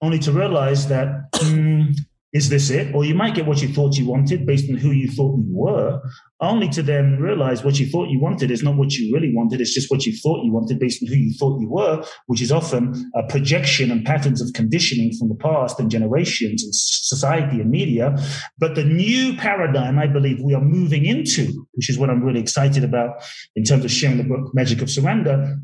[0.02, 1.96] only to realize that mm,
[2.34, 2.94] is this it?
[2.96, 5.46] Or you might get what you thought you wanted based on who you thought you
[5.48, 6.02] were,
[6.42, 9.62] only to then realize what you thought you wanted is not what you really wanted.
[9.62, 12.42] It's just what you thought you wanted based on who you thought you were, which
[12.42, 17.62] is often a projection and patterns of conditioning from the past and generations and society
[17.62, 18.16] and media.
[18.58, 22.42] But the new paradigm I believe we are moving into, which is what I'm really
[22.42, 23.24] excited about
[23.56, 25.60] in terms of sharing the book Magic of Surrender,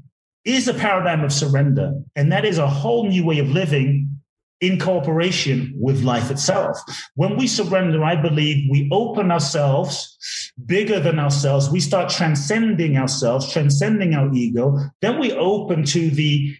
[0.46, 1.94] is a paradigm of surrender.
[2.16, 4.09] And that is a whole new way of living
[4.62, 6.78] in cooperation with life itself.
[7.16, 10.18] When we surrender, I believe we open ourselves
[10.66, 11.70] bigger than ourselves.
[11.70, 14.78] We start transcending ourselves, transcending our ego.
[15.02, 16.56] Then we open to the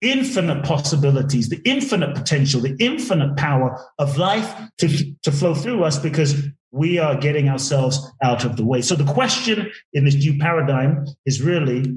[0.00, 5.98] infinite possibilities, the infinite potential, the infinite power of life to, to flow through us
[5.98, 8.82] because we are getting ourselves out of the way.
[8.82, 11.94] So the question in this new paradigm is really,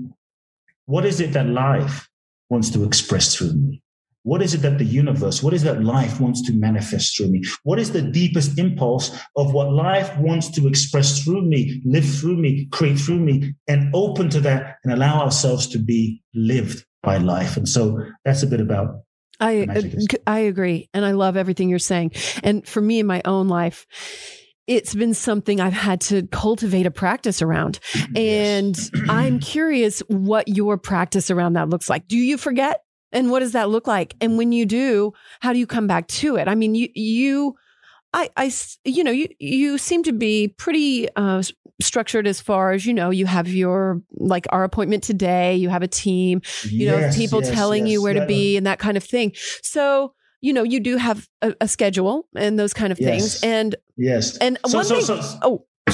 [0.86, 2.08] what is it that life
[2.50, 3.82] wants to express through me?
[4.28, 7.44] What is it that the universe, what is that life wants to manifest through me?
[7.64, 12.36] What is the deepest impulse of what life wants to express through me, live through
[12.36, 17.20] me, create through me, and open to that and allow ourselves to be lived by
[17.20, 17.56] life?
[17.56, 19.04] And so that's a bit about.
[19.40, 22.12] I uh, I agree, and I love everything you're saying.
[22.44, 23.86] And for me in my own life,
[24.68, 27.80] it's been something I've had to cultivate a practice around.
[28.14, 32.10] And I'm curious what your practice around that looks like.
[32.10, 32.82] Do you forget?
[33.18, 34.16] And what does that look like?
[34.22, 36.48] And when you do, how do you come back to it?
[36.48, 37.56] I mean, you, you,
[38.14, 38.54] I, I,
[38.86, 41.42] you know, you, you seem to be pretty uh,
[41.82, 45.82] structured as far as, you know, you have your, like our appointment today, you have
[45.82, 48.78] a team, you yes, know, people yes, telling yes, you where to be and that
[48.78, 49.32] kind of thing.
[49.64, 53.42] So, you know, you do have a, a schedule and those kind of things.
[53.42, 54.38] And, yes.
[54.38, 55.66] And so, one so, thing, so, oh,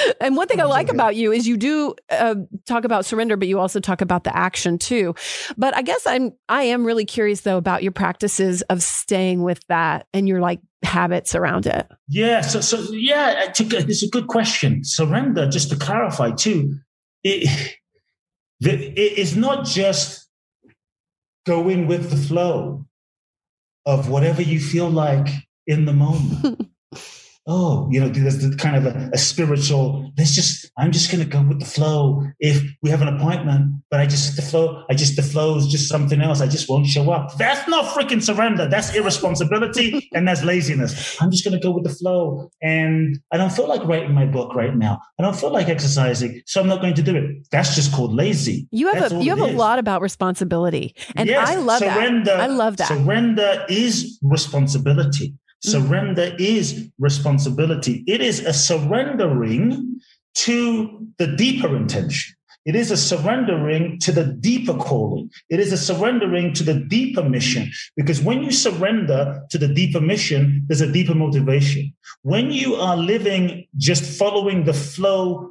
[0.20, 3.48] and one thing I like about you is you do uh, talk about surrender, but
[3.48, 5.14] you also talk about the action too.
[5.56, 9.60] But I guess I'm I am really curious though about your practices of staying with
[9.68, 11.86] that and your like habits around it.
[12.08, 12.40] Yeah.
[12.40, 14.84] So so yeah, it's a good question.
[14.84, 16.78] Surrender, just to clarify too,
[17.24, 17.76] it,
[18.60, 20.28] it is not just
[21.44, 22.86] going with the flow
[23.84, 25.28] of whatever you feel like
[25.66, 26.68] in the moment.
[27.48, 31.22] oh, you know, there's the kind of a, a spiritual, let's just, I'm just going
[31.22, 32.26] to go with the flow.
[32.40, 35.68] If we have an appointment, but I just, the flow, I just, the flow is
[35.68, 36.40] just something else.
[36.40, 37.36] I just won't show up.
[37.38, 38.68] That's not freaking surrender.
[38.68, 41.20] That's irresponsibility and that's laziness.
[41.22, 42.50] I'm just going to go with the flow.
[42.62, 45.00] And I don't feel like writing my book right now.
[45.18, 46.42] I don't feel like exercising.
[46.46, 47.48] So I'm not going to do it.
[47.52, 48.66] That's just called lazy.
[48.72, 50.96] You have a, you have a lot about responsibility.
[51.14, 52.40] And yes, I love surrender, that.
[52.40, 52.88] I love that.
[52.88, 55.34] Surrender is responsibility.
[55.62, 56.42] Surrender mm-hmm.
[56.42, 58.04] is responsibility.
[58.06, 60.00] It is a surrendering
[60.34, 62.36] to the deeper intention.
[62.66, 65.30] It is a surrendering to the deeper calling.
[65.48, 67.70] It is a surrendering to the deeper mission.
[67.96, 71.94] Because when you surrender to the deeper mission, there's a deeper motivation.
[72.22, 75.48] When you are living just following the flow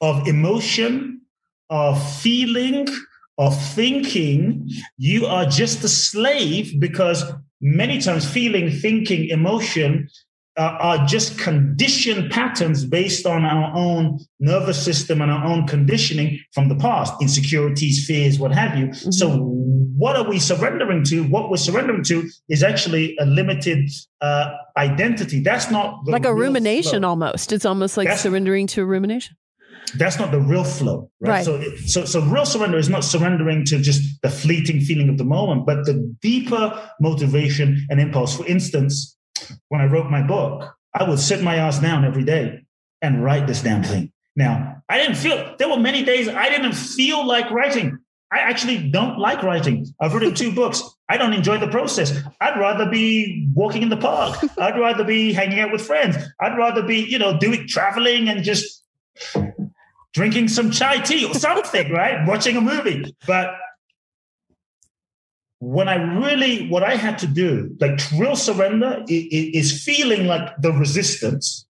[0.00, 1.20] of emotion,
[1.70, 2.88] of feeling,
[3.38, 7.22] of thinking, you are just a slave because
[7.60, 10.08] many times feeling, thinking, emotion
[10.56, 16.40] uh, are just conditioned patterns based on our own nervous system and our own conditioning
[16.52, 18.86] from the past, insecurities, fears, what have you.
[18.86, 19.10] Mm-hmm.
[19.10, 19.38] So,
[19.98, 21.24] what are we surrendering to?
[21.24, 23.88] What we're surrendering to is actually a limited
[24.20, 25.40] uh, identity.
[25.40, 27.10] That's not like a rumination flow.
[27.10, 27.52] almost.
[27.52, 29.36] It's almost like That's, surrendering to a rumination
[29.98, 31.30] that's not the real flow, right?
[31.30, 31.44] right.
[31.44, 35.24] So, so, so real surrender is not surrendering to just the fleeting feeling of the
[35.24, 38.36] moment, but the deeper motivation and impulse.
[38.36, 39.16] For instance,
[39.68, 42.62] when I wrote my book, I would sit my ass down every day
[43.02, 44.12] and write this damn thing.
[44.34, 47.98] Now, I didn't feel, there were many days I didn't feel like writing.
[48.32, 49.86] I actually don't like writing.
[50.00, 50.82] I've written two books.
[51.08, 52.18] I don't enjoy the process.
[52.40, 54.38] I'd rather be walking in the park.
[54.58, 56.16] I'd rather be hanging out with friends.
[56.40, 58.82] I'd rather be, you know, doing traveling and just
[60.16, 62.26] drinking some chai tea or something, right?
[62.26, 63.14] Watching a movie.
[63.26, 63.50] But
[65.58, 70.72] when I really, what I had to do, like real surrender, is feeling like the
[70.72, 71.66] resistance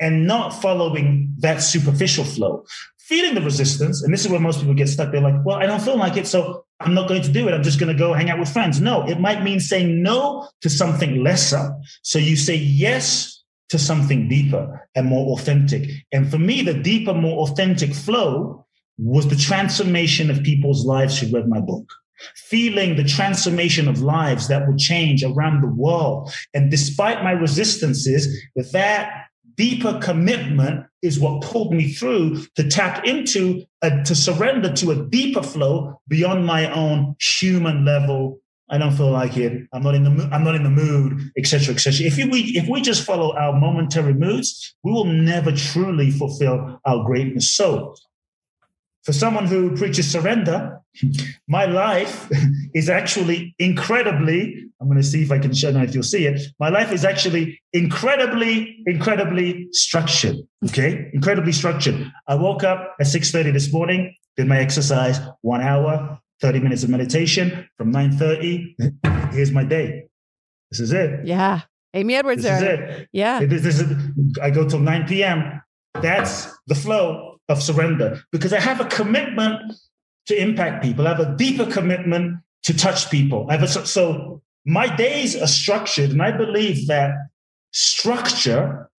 [0.00, 2.64] and not following that superficial flow.
[2.98, 5.10] Feeling the resistance, and this is where most people get stuck.
[5.12, 7.52] They're like, well, I don't feel like it, so I'm not going to do it.
[7.54, 8.80] I'm just going to go hang out with friends.
[8.80, 11.74] No, it might mean saying no to something lesser.
[12.02, 13.39] So you say yes
[13.70, 15.88] to something deeper and more authentic.
[16.12, 18.66] And for me, the deeper, more authentic flow
[18.98, 21.90] was the transformation of people's lives who read my book.
[22.36, 26.30] Feeling the transformation of lives that would change around the world.
[26.52, 29.10] And despite my resistances, that
[29.56, 35.06] deeper commitment is what pulled me through to tap into, a, to surrender to a
[35.06, 38.40] deeper flow beyond my own human level
[38.70, 39.66] I don't feel like it.
[39.72, 42.06] I'm not in the I'm not in the mood, etc., etc.
[42.06, 47.04] If we if we just follow our momentary moods, we will never truly fulfill our
[47.04, 47.52] greatness.
[47.52, 47.96] So,
[49.02, 50.80] for someone who preaches surrender,
[51.48, 52.30] my life
[52.74, 54.66] is actually incredibly.
[54.80, 56.40] I'm going to see if I can show now if you'll see it.
[56.58, 60.36] My life is actually incredibly, incredibly structured.
[60.68, 62.10] Okay, incredibly structured.
[62.28, 66.90] I woke up at 6:30 this morning, did my exercise, one hour, 30 minutes of
[66.90, 70.04] meditation from 9.30 here's my day.
[70.70, 71.26] This is it.
[71.26, 71.62] Yeah.
[71.94, 72.84] Amy edwards this there.
[72.84, 73.08] is it.
[73.12, 73.44] Yeah.
[73.44, 73.92] This is
[74.42, 75.60] i go till 9 p.m
[75.94, 79.72] that's the flow of surrender because i have a commitment
[80.26, 81.06] to impact people.
[81.06, 83.46] I have a deeper commitment to touch people.
[83.48, 87.12] I have a, so my days are structured and i believe that
[87.72, 88.90] structure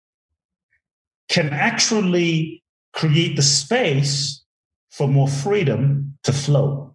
[1.29, 2.63] can actually
[2.93, 4.43] create the space
[4.89, 6.90] for more freedom to flow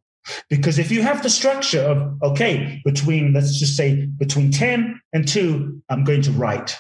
[0.49, 5.27] because if you have the structure of, okay, between, let's just say, between 10 and
[5.27, 6.77] 2, I'm going to write.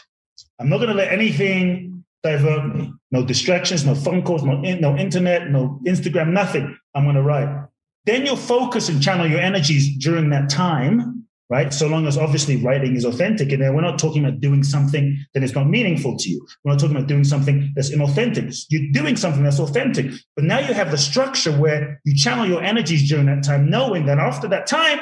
[0.58, 2.92] I'm not going to let anything divert me.
[3.10, 6.76] No distractions, no phone calls, no, no internet, no Instagram, nothing.
[6.94, 7.66] I'm going to write.
[8.04, 11.72] Then you'll focus and channel your energies during that time right?
[11.72, 13.52] So long as obviously writing is authentic.
[13.52, 16.46] And we're not talking about doing something that is not meaningful to you.
[16.64, 18.66] We're not talking about doing something that's inauthentic.
[18.68, 20.10] You're doing something that's authentic.
[20.34, 24.06] But now you have the structure where you channel your energies during that time, knowing
[24.06, 25.00] that after that time,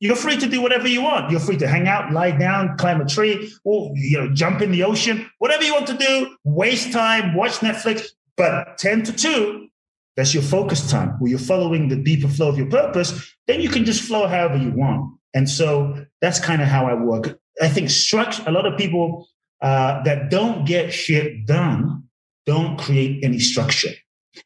[0.00, 1.30] you're free to do whatever you want.
[1.30, 4.70] You're free to hang out, lie down, climb a tree, or you know, jump in
[4.70, 8.08] the ocean, whatever you want to do, waste time, watch Netflix.
[8.36, 9.68] But 10 to 2,
[10.16, 13.34] that's your focus time where you're following the deeper flow of your purpose.
[13.46, 15.18] Then you can just flow however you want.
[15.34, 17.38] And so that's kind of how I work.
[17.60, 19.28] I think structure, a lot of people
[19.60, 22.04] uh, that don't get shit done
[22.46, 23.92] don't create any structure.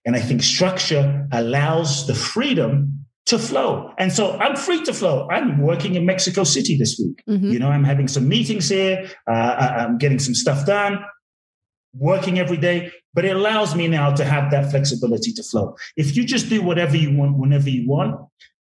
[0.04, 3.92] And I think structure allows the freedom to flow.
[3.98, 5.28] And so I'm free to flow.
[5.30, 7.22] I'm working in Mexico City this week.
[7.28, 7.50] Mm-hmm.
[7.50, 9.10] You know, I'm having some meetings here.
[9.26, 10.98] Uh, I'm getting some stuff done,
[11.94, 12.90] working every day.
[13.12, 15.74] But it allows me now to have that flexibility to flow.
[15.96, 18.14] If you just do whatever you want, whenever you want,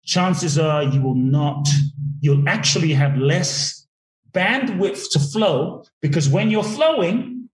[0.04, 1.68] chances are you will not,
[2.20, 3.86] you'll actually have less
[4.32, 7.48] bandwidth to flow because when you're flowing,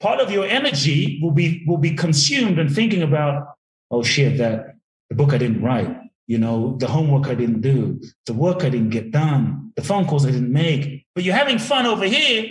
[0.00, 3.56] part of your energy will be will be consumed and thinking about,
[3.90, 4.76] oh shit, that
[5.08, 5.94] the book I didn't write,
[6.26, 10.06] you know, the homework I didn't do, the work I didn't get done, the phone
[10.06, 11.06] calls I didn't make.
[11.14, 12.50] But you're having fun over here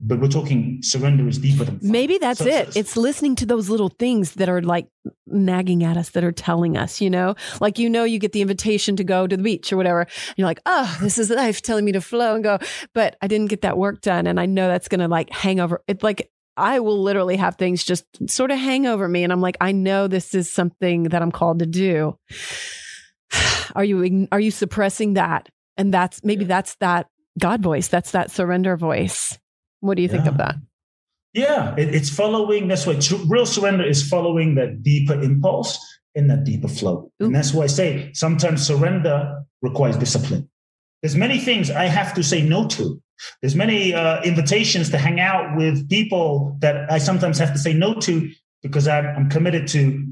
[0.00, 3.46] but we're talking surrender is deeper than maybe that's so, it so, it's listening to
[3.46, 4.88] those little things that are like
[5.26, 8.42] nagging at us that are telling us you know like you know you get the
[8.42, 11.84] invitation to go to the beach or whatever you're like oh this is life telling
[11.84, 12.58] me to flow and go
[12.92, 15.82] but i didn't get that work done and i know that's gonna like hang over
[15.86, 19.24] it's like I will literally have things just sort of hang over me.
[19.24, 22.16] And I'm like, I know this is something that I'm called to do.
[23.74, 25.48] Are you, are you suppressing that?
[25.76, 27.08] And that's maybe that's that
[27.40, 27.88] God voice.
[27.88, 29.36] That's that surrender voice.
[29.84, 30.14] What do you yeah.
[30.14, 30.56] think of that?
[31.34, 32.68] Yeah, it, it's following.
[32.68, 35.78] That's why real surrender is following that deeper impulse
[36.14, 37.10] in that deeper flow.
[37.20, 37.26] Ooh.
[37.26, 40.48] And that's why I say sometimes surrender requires discipline.
[41.02, 42.98] There's many things I have to say no to.
[43.42, 47.74] There's many uh, invitations to hang out with people that I sometimes have to say
[47.74, 48.30] no to
[48.62, 50.02] because I'm, I'm committed to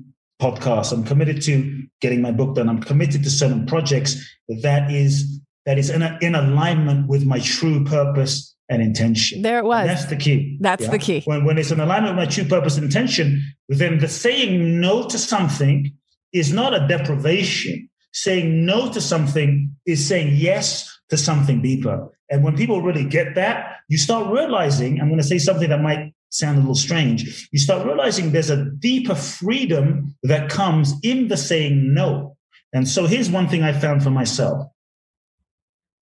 [0.41, 0.93] podcasts.
[0.93, 2.69] I'm committed to getting my book done.
[2.69, 4.23] I'm committed to certain projects
[4.63, 9.43] that is that is in, a, in alignment with my true purpose and intention.
[9.43, 9.83] There it was.
[9.83, 10.59] And that's the key.
[10.61, 10.91] That's yeah?
[10.91, 11.23] the key.
[11.25, 15.07] When, when it's in alignment with my true purpose and intention, then the saying no
[15.09, 15.93] to something
[16.33, 17.89] is not a deprivation.
[18.15, 22.09] Saying no to something is saying yes to something deeper.
[22.31, 25.81] And when people really get that, you start realizing, I'm going to say something that
[25.81, 27.49] might sound a little strange.
[27.53, 32.37] You start realizing there's a deeper freedom that comes in the saying no.
[32.73, 34.67] And so here's one thing I found for myself.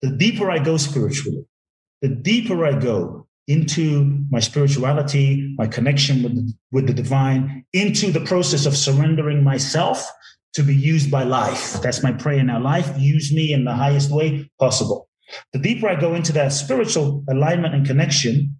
[0.00, 1.44] The deeper I go spiritually,
[2.02, 8.10] the deeper I go into my spirituality, my connection with the, with the divine, into
[8.12, 10.10] the process of surrendering myself
[10.54, 11.80] to be used by life.
[11.80, 12.60] That's my prayer now.
[12.60, 15.08] Life, use me in the highest way possible.
[15.52, 18.58] The deeper I go into that spiritual alignment and connection,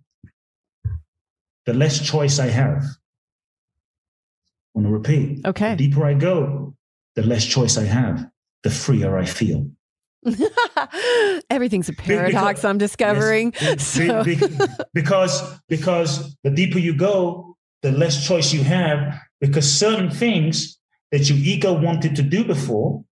[1.67, 2.83] the less choice I have.
[2.83, 5.45] I want to repeat.
[5.45, 5.75] Okay.
[5.75, 6.75] The deeper I go,
[7.15, 8.27] the less choice I have,
[8.63, 9.71] the freer I feel.
[11.51, 12.61] Everything's a paradox.
[12.61, 13.55] Because, I'm discovering.
[13.61, 14.25] Yes, so.
[14.95, 19.21] because because the deeper you go, the less choice you have.
[19.41, 20.79] Because certain things
[21.11, 23.05] that your ego wanted to do before,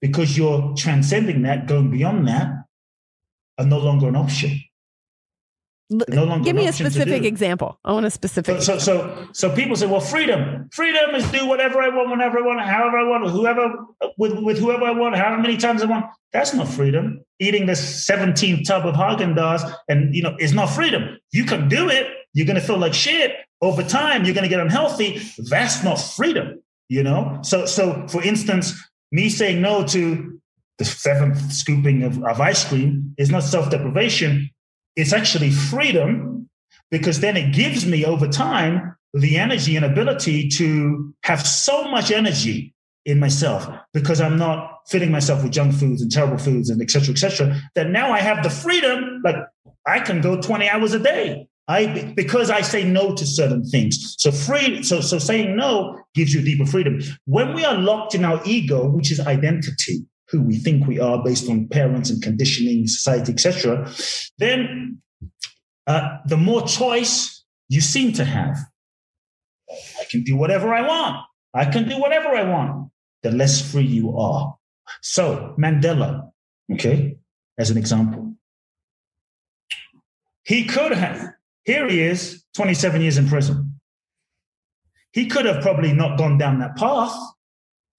[0.00, 2.50] because you're transcending that, going beyond that,
[3.58, 4.60] are no longer an option.
[5.90, 7.78] No longer Give me a an option to specific example.
[7.84, 8.62] I want a specific.
[8.62, 12.38] So, so, so, so people say, well, freedom, freedom is do whatever I want, whenever
[12.38, 13.74] I want, however I want, whoever,
[14.16, 16.06] with, with whoever I want, however many times I want.
[16.32, 17.24] That's not freedom.
[17.40, 21.18] Eating the 17th tub of Haagen-Dazs and, you know, is not freedom.
[21.32, 22.06] You can do it.
[22.34, 24.24] You're going to feel like shit over time.
[24.24, 25.20] You're going to get unhealthy.
[25.38, 27.40] That's not freedom, you know?
[27.42, 28.80] So, so for instance,
[29.10, 30.40] me saying no to
[30.78, 34.50] the seventh scooping of, of ice cream is not self-deprivation.
[34.96, 36.48] It's actually freedom
[36.90, 42.10] because then it gives me over time the energy and ability to have so much
[42.10, 42.74] energy
[43.06, 46.90] in myself because I'm not filling myself with junk foods and terrible foods and et
[46.90, 49.36] cetera, et cetera, that now I have the freedom, like
[49.86, 51.48] I can go 20 hours a day.
[51.68, 54.16] I because I say no to certain things.
[54.18, 56.98] So free, so so saying no gives you deeper freedom.
[57.26, 61.22] When we are locked in our ego, which is identity, who we think we are
[61.22, 63.90] based on parents and conditioning, society, etc.,
[64.38, 65.00] then
[65.86, 68.56] uh, the more choice you seem to have.
[69.70, 71.24] I can do whatever I want.
[71.54, 72.90] I can do whatever I want.
[73.22, 74.56] The less free you are.
[75.02, 76.30] So Mandela,
[76.72, 77.16] okay,
[77.58, 78.34] as an example,
[80.44, 81.32] he could have.
[81.64, 83.80] Here he is, 27 years in prison.
[85.12, 87.14] He could have probably not gone down that path.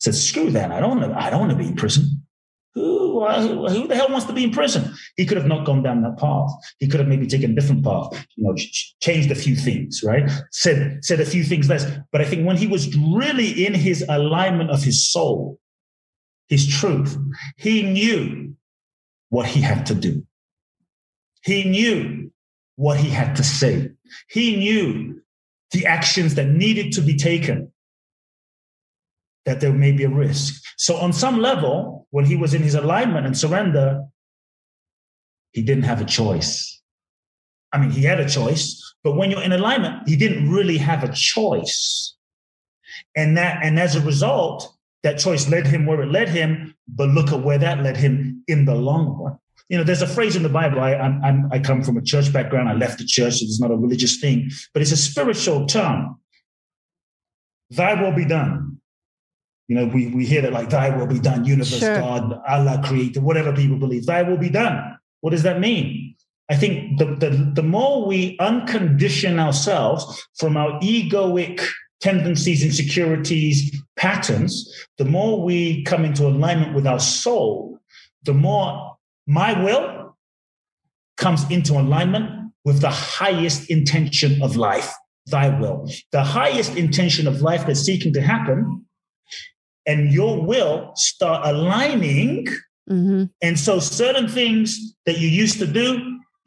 [0.01, 0.71] Said, "Screw that!
[0.71, 1.19] I don't want to.
[1.19, 2.23] I don't want to be in prison."
[2.73, 4.93] Who, who the hell wants to be in prison?
[5.17, 6.51] He could have not gone down that path.
[6.79, 8.55] He could have maybe taken a different path, you know,
[9.01, 10.31] changed a few things, right?
[10.51, 11.85] Said, said a few things less.
[12.13, 15.59] But I think when he was really in his alignment of his soul,
[16.47, 17.17] his truth,
[17.57, 18.55] he knew
[19.29, 20.25] what he had to do.
[21.43, 22.31] He knew
[22.77, 23.91] what he had to say.
[24.29, 25.21] He knew
[25.71, 27.70] the actions that needed to be taken
[29.45, 30.61] that there may be a risk.
[30.77, 34.03] So, on some level, when he was in his alignment and surrender,
[35.51, 36.81] he didn't have a choice.
[37.73, 41.03] I mean, he had a choice, but when you're in alignment, he didn't really have
[41.03, 42.15] a choice.
[43.15, 46.75] And that, and as a result, that choice led him where it led him.
[46.87, 49.37] But look at where that led him in the long run.
[49.69, 50.81] You know, there's a phrase in the Bible.
[50.81, 52.67] I, I'm, i come from a church background.
[52.67, 53.35] I left the church.
[53.35, 56.19] So it's not a religious thing, but it's a spiritual term.
[57.69, 58.80] Thy will be done.
[59.71, 61.97] You know, we, we hear that like, thy will be done, universe, Sure.
[61.97, 64.97] God, Allah, creator, whatever people believe, thy will be done.
[65.21, 66.13] What does that mean?
[66.49, 71.65] I think the, the, the more we uncondition ourselves from our egoic
[72.01, 77.79] tendencies, insecurities, patterns, the more we come into alignment with our soul,
[78.23, 80.17] the more my will
[81.15, 84.93] comes into alignment with the highest intention of life,
[85.27, 85.89] thy will.
[86.11, 88.85] The highest intention of life that's seeking to happen
[89.91, 92.47] and your will start aligning.
[92.89, 93.29] Mhm.
[93.41, 95.85] And so certain things that you used to do,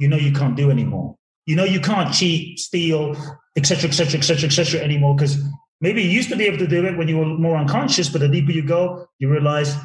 [0.01, 1.17] you know you can't do anymore.
[1.47, 3.03] You know you can't cheat, steal,
[3.57, 4.81] etc., etc., etc., etc.
[4.89, 5.35] anymore because
[5.81, 8.21] maybe you used to be able to do it when you were more unconscious, but
[8.21, 9.77] the deeper you go, you realize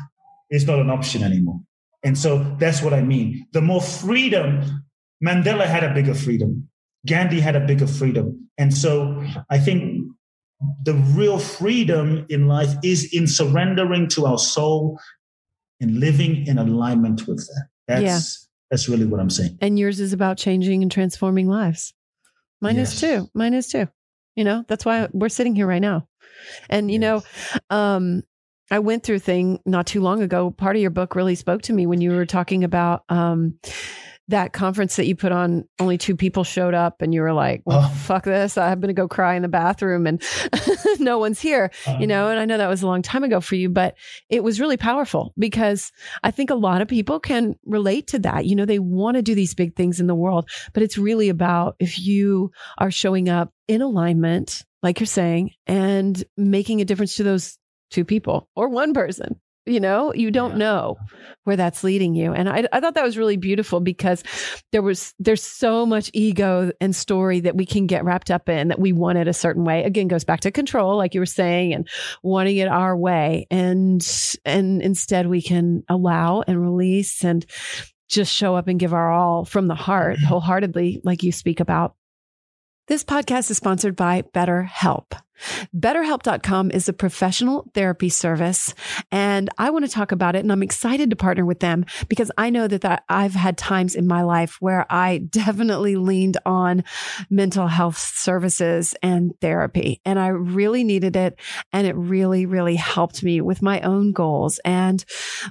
[0.50, 1.60] it's not an option anymore.
[2.04, 2.30] And so
[2.60, 3.46] that's what I mean.
[3.52, 4.84] The more freedom,
[5.24, 6.70] Mandela had a bigger freedom.
[7.06, 8.50] Gandhi had a bigger freedom.
[8.58, 9.99] And so I think
[10.84, 15.00] the real freedom in life is in surrendering to our soul
[15.80, 17.68] and living in alignment with that.
[17.88, 19.58] That's that's really what I'm saying.
[19.62, 21.94] And yours is about changing and transforming lives.
[22.62, 23.30] Mine is too.
[23.34, 23.88] Mine is too.
[24.36, 26.08] You know, that's why we're sitting here right now.
[26.70, 27.24] And, you know,
[27.70, 28.24] um,
[28.72, 30.52] I went through a thing not too long ago.
[30.52, 33.60] Part of your book really spoke to me when you were talking about um,
[34.30, 35.66] that conference that you put on.
[35.80, 37.96] Only two people showed up, and you were like, well, Oh.
[37.96, 38.58] fuck this.
[38.58, 40.22] I'm going to go cry in the bathroom, and
[41.00, 42.06] no one's here you uh-huh.
[42.06, 43.96] know and i know that was a long time ago for you but
[44.30, 45.92] it was really powerful because
[46.24, 49.22] i think a lot of people can relate to that you know they want to
[49.22, 53.30] do these big things in the world but it's really about if you are showing
[53.30, 57.58] up in alignment like you're saying and making a difference to those
[57.92, 60.58] two people or one person you know you don't Yeah.
[60.58, 60.98] know
[61.44, 62.34] where that's leading you.
[62.34, 64.24] And I, I thought that was really beautiful because
[64.72, 68.68] there was there's so much ego and story that we can get wrapped up in
[68.70, 69.84] that we want it a certain way.
[69.84, 71.88] Again goes back to control like you were saying and
[72.24, 73.48] wanting it our way.
[73.50, 74.06] And
[74.46, 77.46] and instead we can allow and release and
[78.10, 80.26] just show up and give our all from the heart mm-hmm.
[80.26, 81.96] wholeheartedly like you speak about
[82.90, 85.14] this podcast is sponsored by BetterHelp.
[85.78, 88.74] BetterHelp.com is a professional therapy service,
[89.12, 90.40] and I want to talk about it.
[90.40, 93.94] And I'm excited to partner with them because I know that, that I've had times
[93.94, 96.84] in my life where I definitely leaned on
[97.30, 101.40] mental health services and therapy, and I really needed it.
[101.72, 105.06] And it really, really helped me with my own goals and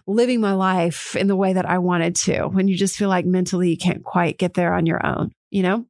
[0.08, 3.26] living my life in the way that I wanted to when you just feel like
[3.26, 5.30] mentally you can't quite get there on your own.
[5.50, 5.86] You know?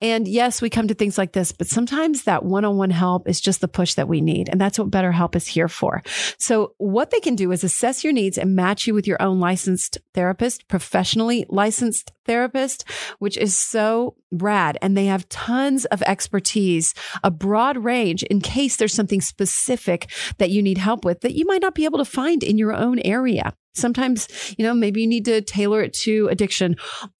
[0.00, 3.28] And yes, we come to things like this, but sometimes that one on one help
[3.28, 4.48] is just the push that we need.
[4.48, 6.02] And that's what BetterHelp is here for.
[6.38, 9.40] So, what they can do is assess your needs and match you with your own
[9.40, 12.84] licensed therapist, professionally licensed therapist,
[13.18, 14.78] which is so rad.
[14.82, 20.50] And they have tons of expertise, a broad range in case there's something specific that
[20.50, 22.98] you need help with that you might not be able to find in your own
[23.00, 23.54] area.
[23.74, 26.76] Sometimes, you know, maybe you need to tailor it to addiction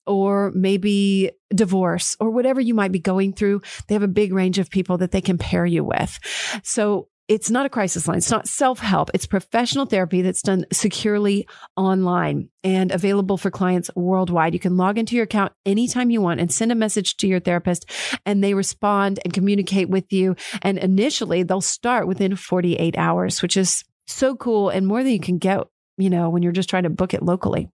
[0.07, 3.61] or maybe divorce or whatever you might be going through.
[3.88, 6.18] They have a big range of people that they can pair you with.
[6.62, 8.18] So it's not a crisis line.
[8.18, 9.11] It's not self help.
[9.14, 11.47] It's professional therapy that's done securely
[11.77, 14.55] online and available for clients worldwide.
[14.55, 17.41] You can log into your account anytime you want and send a message to your
[17.41, 17.91] therapist,
[18.27, 20.37] and they respond and communicate with you.
[20.62, 25.20] And initially, they'll start within 48 hours, which is so cool and more than you
[25.20, 25.61] can get
[25.97, 27.68] you know, when you're just trying to book it locally.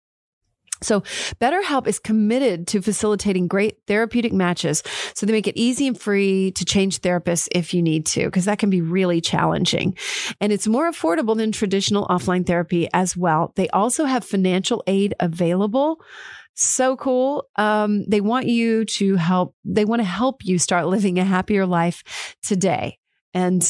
[0.82, 1.02] So
[1.40, 4.82] BetterHelp is committed to facilitating great therapeutic matches.
[5.14, 8.46] So they make it easy and free to change therapists if you need to, because
[8.46, 9.96] that can be really challenging.
[10.40, 13.52] And it's more affordable than traditional offline therapy as well.
[13.56, 16.00] They also have financial aid available.
[16.54, 17.46] So cool.
[17.56, 21.66] Um, they want you to help, they want to help you start living a happier
[21.66, 22.98] life today.
[23.32, 23.62] And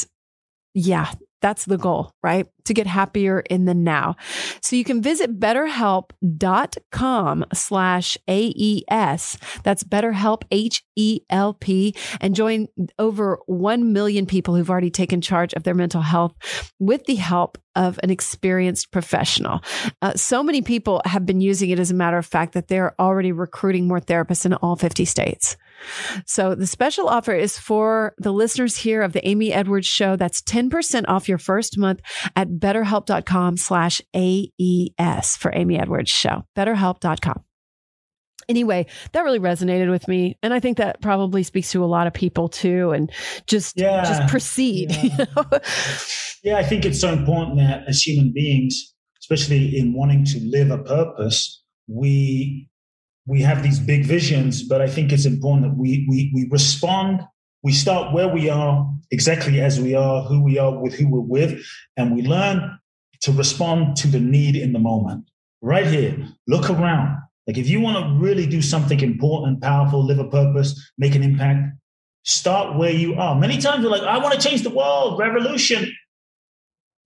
[0.75, 2.47] yeah, that's the goal, right?
[2.65, 4.15] To get happier in the now.
[4.61, 9.39] So you can visit betterhelp.com slash AES.
[9.63, 12.69] That's betterhelp, H-E-L-P, and join
[12.99, 16.35] over 1 million people who've already taken charge of their mental health
[16.79, 19.61] with the help of an experienced professional.
[20.03, 22.95] Uh, so many people have been using it as a matter of fact that they're
[23.01, 25.57] already recruiting more therapists in all 50 states.
[26.27, 30.17] So the special offer is for the listeners here of the Amy Edwards show.
[30.17, 32.01] That's 10% off your first month
[32.37, 36.45] at betterhelp.com slash AES for Amy Edwards show.
[36.57, 37.45] Betterhelp.com.
[38.49, 40.37] Anyway, that really resonated with me.
[40.43, 42.91] And I think that probably speaks to a lot of people too.
[42.91, 43.11] And
[43.47, 44.91] just, yeah, just proceed.
[44.91, 45.03] Yeah.
[45.03, 45.59] You know?
[46.43, 50.73] yeah, I think it's so important that as human beings, especially in wanting to live
[50.73, 52.69] a purpose, we
[53.27, 57.21] we have these big visions, but I think it's important that we we we respond.
[57.63, 61.21] We start where we are, exactly as we are, who we are, with who we're
[61.21, 61.63] with,
[61.97, 62.79] and we learn
[63.23, 65.29] to respond to the need in the moment.
[65.61, 66.17] Right here,
[66.49, 67.19] look around.
[67.47, 71.23] Like if you want to really do something important, powerful, live a purpose, make an
[71.23, 71.77] impact,
[72.25, 73.35] start where you are.
[73.35, 75.93] Many times we're like, I want to change the world, revolution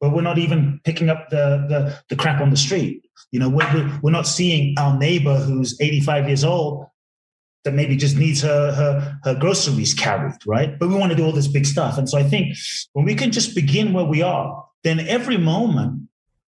[0.00, 3.02] but we're not even picking up the, the, the crap on the street.
[3.30, 6.86] You know, we're, we're not seeing our neighbor who's 85 years old
[7.64, 10.78] that maybe just needs her, her, her groceries carried, right?
[10.78, 11.96] But we want to do all this big stuff.
[11.96, 12.56] And so I think
[12.92, 16.08] when we can just begin where we are, then every moment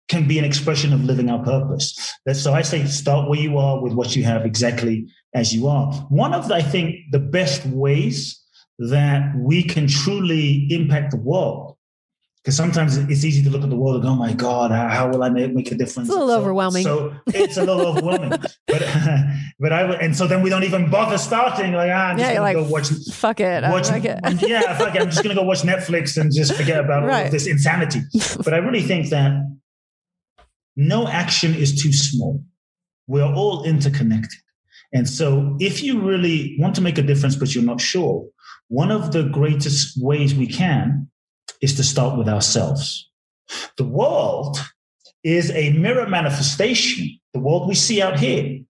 [0.10, 2.14] can be an expression of living our purpose.
[2.34, 5.94] So I say start where you are with what you have exactly as you are.
[6.10, 8.40] One of, the, I think, the best ways
[8.80, 11.73] that we can truly impact the world
[12.44, 14.90] because sometimes it's easy to look at the world and go, oh my God, how,
[14.90, 16.10] how will I make, make a difference?
[16.10, 16.84] It's a little so, overwhelming.
[16.84, 18.32] So it's a little overwhelming.
[18.32, 18.50] But
[19.60, 21.72] but I and so then we don't even bother starting.
[21.72, 22.90] Like ah, I'm just yeah, gonna like, go watch.
[23.14, 23.64] Fuck it.
[23.64, 24.20] Watch, like it.
[24.42, 25.02] yeah, fuck it.
[25.02, 27.20] I'm just gonna go watch Netflix and just forget about right.
[27.20, 28.02] all of this insanity.
[28.44, 29.42] But I really think that
[30.76, 32.44] no action is too small.
[33.08, 34.40] We're all interconnected.
[34.92, 38.28] And so if you really want to make a difference, but you're not sure,
[38.68, 41.10] one of the greatest ways we can
[41.62, 43.10] is to start with ourselves.
[43.78, 44.58] The world
[45.24, 47.20] is a mirror manifestation.
[47.34, 48.62] The world we see out here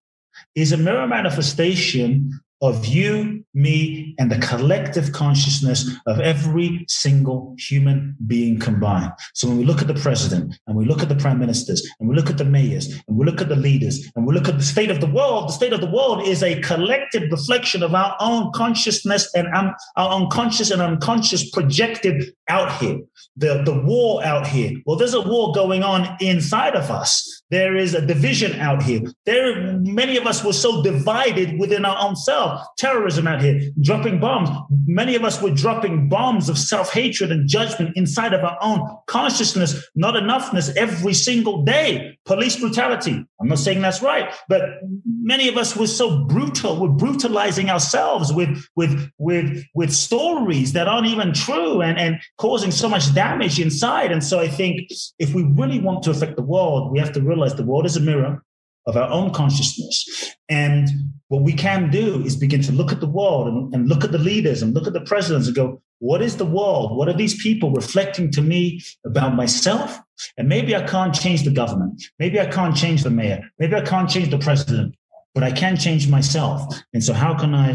[0.55, 8.15] is a mirror manifestation of you, me, and the collective consciousness of every single human
[8.27, 9.11] being combined.
[9.33, 12.09] So when we look at the president and we look at the prime ministers and
[12.09, 14.57] we look at the mayors and we look at the leaders and we look at
[14.57, 17.93] the state of the world, the state of the world is a collective reflection of
[17.95, 22.99] our own consciousness and um, our unconscious and unconscious projected out here.
[23.35, 24.73] The, the war out here.
[24.85, 27.42] Well, there's a war going on inside of us.
[27.49, 29.01] There is a division out here.
[29.25, 32.65] There, many of us were so divided within our own self.
[32.77, 34.49] Terrorism out here, dropping bombs.
[34.85, 39.87] Many of us were dropping bombs of self-hatred and judgment inside of our own consciousness,
[39.95, 42.17] not enoughness every single day.
[42.25, 43.23] Police brutality.
[43.39, 44.61] I'm not saying that's right, but
[45.05, 46.79] many of us were so brutal.
[46.79, 52.71] We're brutalizing ourselves with with with with stories that aren't even true and and causing
[52.71, 54.11] so much damage inside.
[54.13, 54.89] And so I think
[55.19, 57.85] if we really want to affect the world, we have to realize realize the world
[57.85, 58.43] is a mirror
[58.85, 60.35] of our own consciousness.
[60.49, 60.89] And
[61.29, 64.11] what we can do is begin to look at the world and, and, look at
[64.11, 66.97] the leaders and look at the presidents and go, what is the world?
[66.97, 69.99] What are these people reflecting to me about myself?
[70.37, 72.03] And maybe I can't change the government.
[72.19, 73.41] Maybe I can't change the mayor.
[73.57, 74.95] Maybe I can't change the president.
[75.33, 76.59] but I can change myself.
[76.93, 77.69] And so, how can I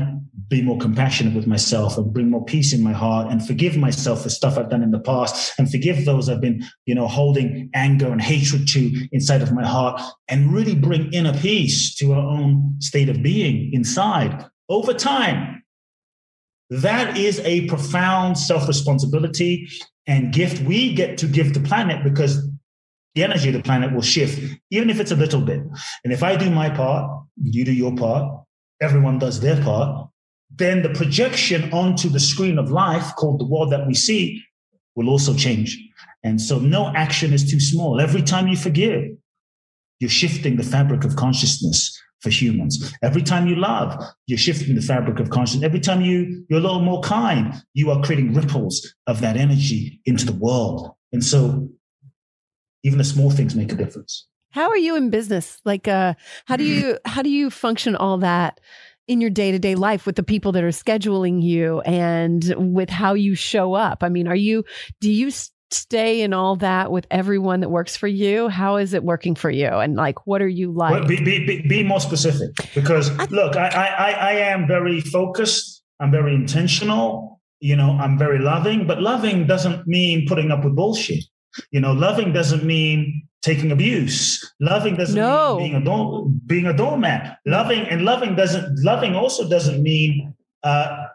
[0.49, 4.23] be more compassionate with myself and bring more peace in my heart and forgive myself
[4.23, 7.71] for stuff I've done in the past and forgive those I've been, you know, holding
[7.75, 12.27] anger and hatred to inside of my heart and really bring inner peace to our
[12.27, 15.63] own state of being inside over time.
[16.71, 19.69] That is a profound self responsibility
[20.07, 22.49] and gift we get to give the planet because
[23.15, 24.41] the energy of the planet will shift,
[24.71, 25.61] even if it's a little bit.
[26.05, 28.45] And if I do my part, you do your part,
[28.81, 30.09] everyone does their part,
[30.51, 34.43] then the projection onto the screen of life called the world that we see
[34.97, 35.79] will also change.
[36.25, 38.01] And so no action is too small.
[38.01, 39.05] Every time you forgive,
[40.01, 42.93] you're shifting the fabric of consciousness for humans.
[43.03, 45.65] Every time you love, you're shifting the fabric of consciousness.
[45.65, 50.01] Every time you, you're a little more kind, you are creating ripples of that energy
[50.05, 50.91] into the world.
[51.13, 51.69] And so
[52.83, 54.27] even the small things make a difference.
[54.51, 55.61] How are you in business?
[55.65, 56.15] Like, uh,
[56.47, 58.61] how do you, how do you function all that?
[59.09, 62.91] In your day to day life with the people that are scheduling you and with
[62.91, 64.03] how you show up?
[64.03, 64.65] I mean, are you,
[65.01, 65.31] do you
[65.71, 68.49] stay in all that with everyone that works for you?
[68.49, 69.69] How is it working for you?
[69.69, 70.93] And like, what are you like?
[70.93, 75.83] Well, be, be, be, more specific because look, I, I, I am very focused.
[76.01, 77.41] I'm very intentional.
[77.61, 81.25] You know, I'm very loving, but loving doesn't mean putting up with bullshit.
[81.73, 84.53] You know, loving doesn't mean taking abuse.
[84.61, 85.59] Loving doesn't no.
[85.59, 87.39] mean being a door, being a doormat.
[87.47, 91.07] Loving and loving doesn't loving also doesn't mean uh,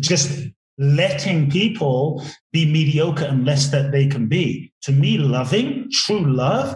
[0.00, 4.72] just letting people be mediocre and less that they can be.
[4.82, 6.74] To me, loving, true love,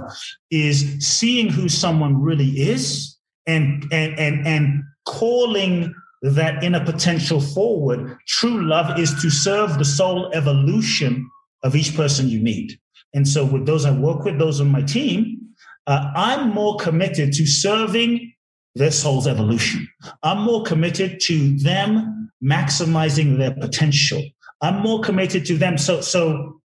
[0.50, 8.16] is seeing who someone really is and and and and calling that inner potential forward.
[8.26, 11.30] True love is to serve the soul evolution
[11.62, 12.78] of each person you meet.
[13.14, 15.40] And so, with those I work with, those on my team,
[15.86, 18.32] uh, I'm more committed to serving
[18.74, 19.88] their soul's evolution.
[20.22, 24.22] I'm more committed to them maximizing their potential.
[24.60, 25.78] I'm more committed to them.
[25.78, 26.60] So, so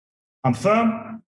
[0.44, 1.22] I'm firm,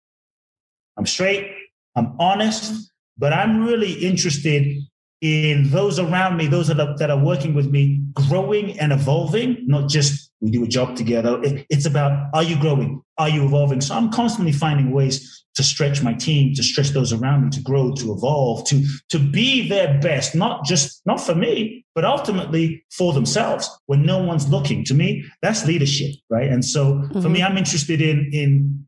[0.97, 1.51] I'm straight,
[1.95, 4.81] I'm honest, but I'm really interested
[5.21, 9.63] in those around me, those that are, that are working with me, growing and evolving,
[9.67, 11.41] not just we do a job together.
[11.41, 13.01] It, it's about are you growing?
[13.17, 13.79] Are you evolving?
[13.79, 17.61] So I'm constantly finding ways to stretch my team, to stretch those around me, to
[17.61, 22.83] grow, to evolve, to, to be their best, not just, not for me, but ultimately
[22.91, 24.83] for themselves when no one's looking.
[24.85, 26.49] To me, that's leadership, right?
[26.51, 27.21] And so mm-hmm.
[27.21, 27.51] for me, mm-hmm.
[27.51, 28.85] I'm interested in, in,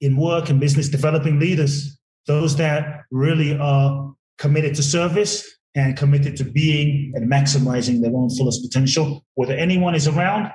[0.00, 6.36] in work and business developing leaders, those that really are committed to service and committed
[6.36, 10.50] to being and maximizing their own fullest potential, whether anyone is around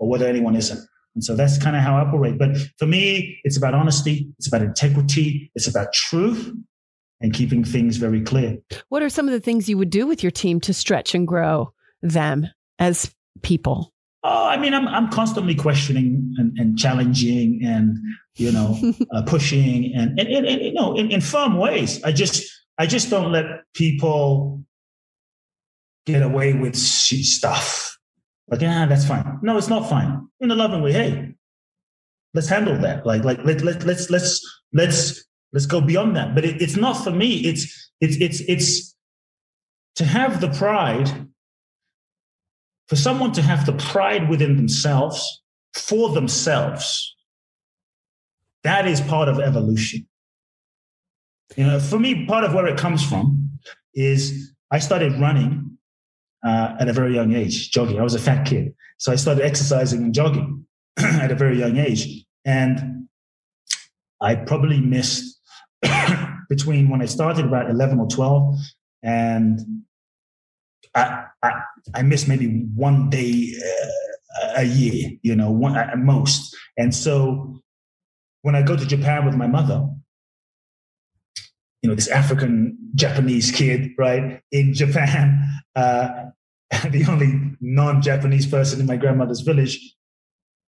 [0.00, 0.80] or whether anyone isn't.
[1.14, 2.38] And so that's kind of how I operate.
[2.38, 6.52] But for me, it's about honesty, it's about integrity, it's about truth
[7.20, 8.58] and keeping things very clear.
[8.88, 11.28] What are some of the things you would do with your team to stretch and
[11.28, 11.72] grow
[12.02, 12.48] them
[12.78, 13.92] as people?
[14.22, 17.96] Oh, I mean, I'm I'm constantly questioning and, and challenging and
[18.36, 18.78] you know
[19.14, 22.02] uh, pushing and, and, and, and, you know in, in firm ways.
[22.04, 22.44] I just
[22.78, 24.62] I just don't let people
[26.06, 27.98] get away with stuff.
[28.50, 29.38] Like, yeah, that's fine.
[29.42, 30.28] No, it's not fine.
[30.40, 31.34] In a loving way, hey,
[32.34, 33.06] let's handle that.
[33.06, 36.34] Like, like let, let, let's let's let's let's go beyond that.
[36.34, 37.36] But it, it's not for me.
[37.46, 38.96] It's it's it's it's
[39.96, 41.28] to have the pride
[42.88, 45.42] for someone to have the pride within themselves
[45.74, 47.14] for themselves.
[48.64, 50.08] That is part of evolution.
[51.56, 53.58] You know, for me, part of where it comes from
[53.94, 55.78] is I started running
[56.44, 57.98] uh, at a very young age, jogging.
[57.98, 58.74] I was a fat kid.
[58.98, 60.66] So I started exercising and jogging
[60.98, 62.24] at a very young age.
[62.44, 63.08] And
[64.20, 65.40] I probably missed
[66.48, 68.56] between when I started about 11 or 12
[69.02, 69.60] and
[70.94, 71.52] I, I,
[71.94, 73.54] I missed maybe one day
[74.42, 76.54] uh, a year, you know, one at most.
[76.76, 77.62] And so
[78.42, 79.88] when I go to Japan with my mother,
[81.82, 85.42] you know, this African Japanese kid, right, in Japan,
[85.76, 86.26] uh,
[86.90, 89.96] the only non Japanese person in my grandmother's village.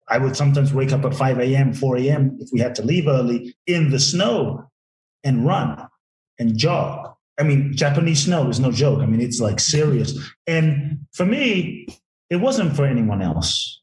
[0.08, 2.38] I would sometimes wake up at 5 a.m., 4 a.m.
[2.42, 4.66] if we had to leave early in the snow
[5.24, 5.88] and run
[6.38, 7.14] and jog.
[7.40, 9.00] I mean, Japanese snow is no joke.
[9.02, 10.18] I mean, it's like serious.
[10.48, 11.88] And for me,
[12.30, 13.82] it wasn't for anyone else.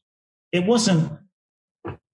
[0.51, 1.11] It wasn't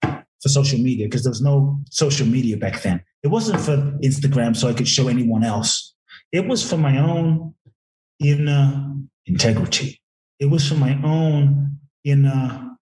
[0.01, 3.03] for social media because there was no social media back then.
[3.26, 5.95] It wasn't for Instagram so I could show anyone else.
[6.32, 7.55] It was for my own
[8.19, 8.93] inner
[9.26, 9.99] integrity.
[10.39, 12.78] It was for my own inner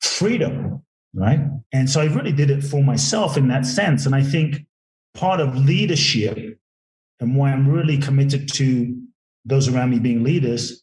[0.00, 1.40] freedom, right?
[1.74, 4.06] And so I really did it for myself in that sense.
[4.06, 4.64] And I think
[5.12, 6.58] part of leadership
[7.20, 8.98] and why I'm really committed to
[9.44, 10.82] those around me being leaders,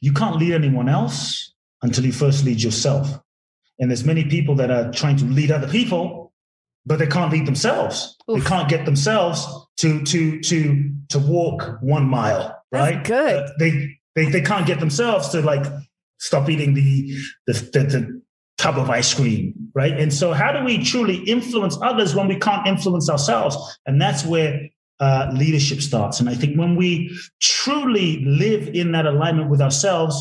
[0.00, 1.52] you can't lead anyone else
[1.82, 3.18] until you first lead yourself.
[3.80, 6.21] And there's many people that are trying to lead other people,
[6.84, 8.16] but they can't lead themselves.
[8.30, 8.42] Oof.
[8.42, 9.46] They can't get themselves
[9.78, 12.62] to to to to walk one mile.
[12.70, 12.94] Right?
[12.96, 13.44] That's good.
[13.44, 15.66] Uh, they they they can't get themselves to like
[16.18, 17.14] stop eating the
[17.46, 18.22] the, the, the
[18.58, 19.98] tub of ice cream, right?
[19.98, 23.56] And so, how do we truly influence others when we can't influence ourselves?
[23.86, 24.68] And that's where
[25.00, 26.20] uh, leadership starts.
[26.20, 30.16] And I think when we truly live in that alignment with ourselves,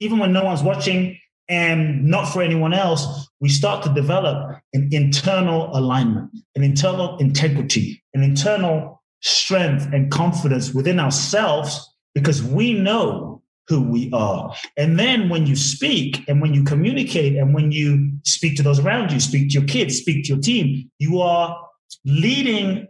[0.00, 1.19] even when no one's watching
[1.50, 8.02] and not for anyone else, we start to develop an internal alignment, an internal integrity,
[8.14, 14.54] an internal strength and confidence within ourselves because we know who we are.
[14.76, 18.78] And then when you speak and when you communicate and when you speak to those
[18.78, 21.56] around you, speak to your kids, speak to your team, you are
[22.04, 22.86] leading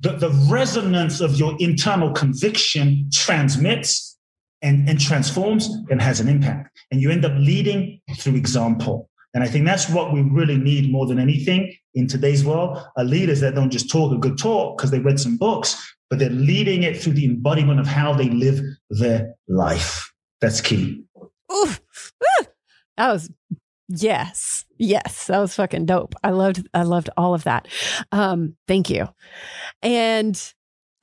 [0.00, 4.13] the, the resonance of your internal conviction transmits
[4.64, 6.76] and, and transforms and has an impact.
[6.90, 9.08] And you end up leading through example.
[9.34, 13.04] And I think that's what we really need more than anything in today's world are
[13.04, 16.30] leaders that don't just talk a good talk because they read some books, but they're
[16.30, 18.60] leading it through the embodiment of how they live
[18.90, 20.12] their life.
[20.40, 21.04] That's key.
[21.52, 21.70] Ooh,
[22.96, 23.30] that was
[23.88, 26.14] yes, yes, that was fucking dope.
[26.22, 27.68] I loved, I loved all of that.
[28.12, 29.08] Um, thank you.
[29.82, 30.40] And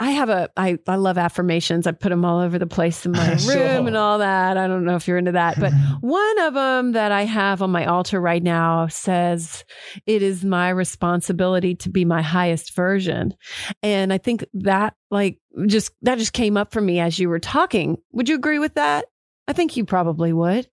[0.01, 1.85] I have a I I love affirmations.
[1.85, 3.55] I put them all over the place in my sure.
[3.55, 4.57] room and all that.
[4.57, 5.71] I don't know if you're into that, but
[6.01, 9.63] one of them that I have on my altar right now says,
[10.07, 13.35] "It is my responsibility to be my highest version."
[13.83, 15.37] And I think that like
[15.67, 17.97] just that just came up for me as you were talking.
[18.11, 19.05] Would you agree with that?
[19.47, 20.67] I think you probably would.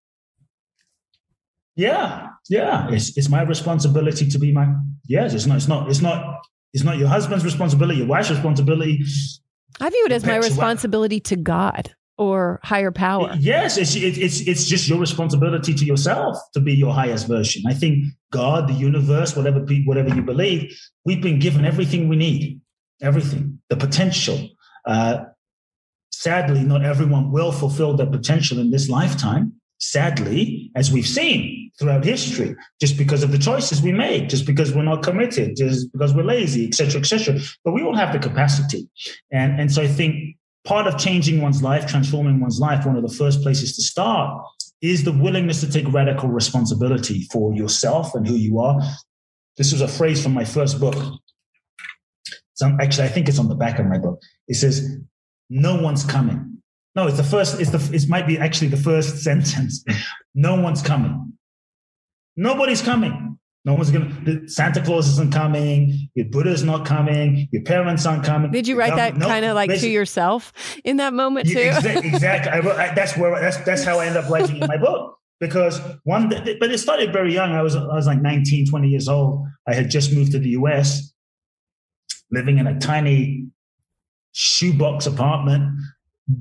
[1.76, 2.88] Yeah, yeah.
[2.90, 4.72] It's it's my responsibility to be my
[5.06, 5.34] yes.
[5.34, 5.58] It's not.
[5.58, 5.90] It's not.
[5.90, 6.40] It's not
[6.74, 9.04] it's not your husband's responsibility, your wife's responsibility.
[9.80, 13.36] I view it as my responsibility to God or higher power.
[13.38, 17.62] Yes, it's, it's it's just your responsibility to yourself to be your highest version.
[17.66, 22.60] I think God, the universe, whatever whatever you believe, we've been given everything we need,
[23.00, 24.50] everything, the potential.
[24.84, 25.24] Uh,
[26.10, 29.52] sadly, not everyone will fulfill their potential in this lifetime.
[29.78, 34.74] Sadly, as we've seen, throughout history just because of the choices we make just because
[34.74, 38.88] we're not committed just because we're lazy etc etc but we all have the capacity.
[39.30, 43.02] And and so i think part of changing one's life transforming one's life one of
[43.02, 44.44] the first places to start
[44.80, 48.80] is the willingness to take radical responsibility for yourself and who you are.
[49.56, 50.94] This was a phrase from my first book.
[52.54, 54.20] So actually i think it's on the back of my book.
[54.48, 54.98] It says
[55.48, 56.47] no one's coming
[56.98, 57.60] no, it's the first.
[57.60, 57.94] It's the.
[57.94, 59.84] It might be actually the first sentence.
[60.34, 61.32] No one's coming.
[62.36, 63.38] Nobody's coming.
[63.64, 64.48] No one's gonna.
[64.48, 66.10] Santa Claus isn't coming.
[66.14, 67.48] Your Buddha's not coming.
[67.52, 68.50] Your parents aren't coming.
[68.50, 70.52] Did you write that no, kind of like to yourself
[70.84, 71.60] in that moment too?
[71.60, 72.08] exactly.
[72.08, 72.50] exactly.
[72.50, 73.40] I, I, that's where.
[73.40, 76.28] That's that's how I ended up writing in my book because one.
[76.28, 77.52] But it started very young.
[77.52, 79.46] I was I was like 19, 20 years old.
[79.68, 81.12] I had just moved to the U.S.
[82.32, 83.46] Living in a tiny
[84.32, 85.78] shoebox apartment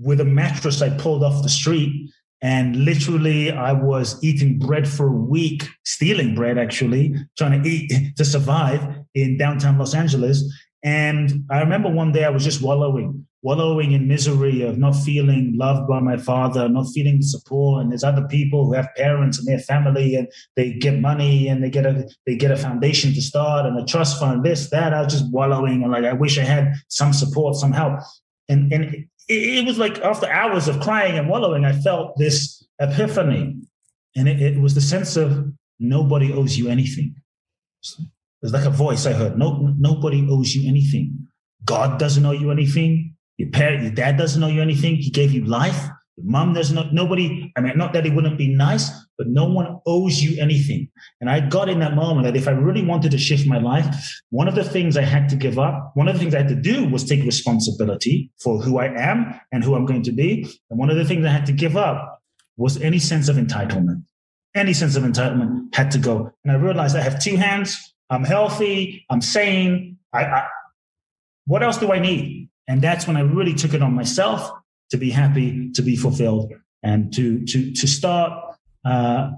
[0.02, 2.10] with a mattress I pulled off the street
[2.42, 7.92] and literally, I was eating bread for a week, stealing bread actually, trying to eat
[8.18, 10.44] to survive in downtown Los Angeles.
[10.84, 15.56] And I remember one day I was just wallowing, wallowing in misery of not feeling
[15.58, 17.82] loved by my father, not feeling support.
[17.82, 21.64] And there's other people who have parents and their family, and they get money and
[21.64, 24.94] they get a they get a foundation to start and a trust fund, this, that.
[24.94, 28.00] I was just wallowing and like I wish I had some support, some help.
[28.48, 32.66] And and it, it, was like after hours of crying and wallowing, I felt this
[32.80, 33.58] epiphany.
[34.16, 37.16] And it, it was the sense of nobody owes you anything.
[38.42, 39.38] There's like a voice I heard.
[39.38, 41.28] No, nobody owes you anything.
[41.66, 43.16] God doesn't owe you anything.
[43.38, 44.96] Your parent, your dad doesn't owe you anything.
[44.96, 45.88] He gave you life.
[46.18, 46.94] Mom doesn't.
[46.94, 47.52] Nobody.
[47.56, 50.90] I mean, not that it wouldn't be nice, but no one owes you anything.
[51.22, 53.86] And I got in that moment that if I really wanted to shift my life,
[54.30, 56.48] one of the things I had to give up, one of the things I had
[56.50, 60.48] to do was take responsibility for who I am and who I'm going to be.
[60.70, 62.22] And one of the things I had to give up
[62.58, 64.04] was any sense of entitlement.
[64.56, 66.32] Any sense of entitlement had to go.
[66.44, 67.94] And I realized I have two hands.
[68.10, 69.06] I'm healthy.
[69.10, 69.98] I'm sane.
[70.14, 70.48] I, I
[71.46, 72.50] what else do I need?
[72.68, 74.52] And that's when I really took it on myself
[74.92, 78.32] to be happy, to be fulfilled, and to to to start
[78.86, 79.32] uh,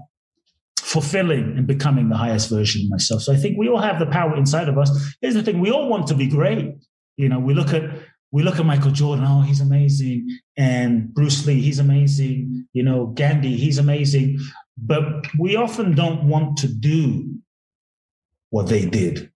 [0.78, 3.22] fulfilling and becoming the highest version of myself.
[3.22, 4.90] So I think we all have the power inside of us.
[5.20, 6.74] Here's the thing: we all want to be great.
[7.16, 7.84] You know, we look at
[8.32, 12.66] we look at Michael Jordan, oh, he's amazing, and Bruce Lee, he's amazing.
[12.72, 14.38] You know, Gandhi, he's amazing,
[14.78, 15.04] but
[15.38, 17.34] we often don't want to do
[18.50, 19.30] what they did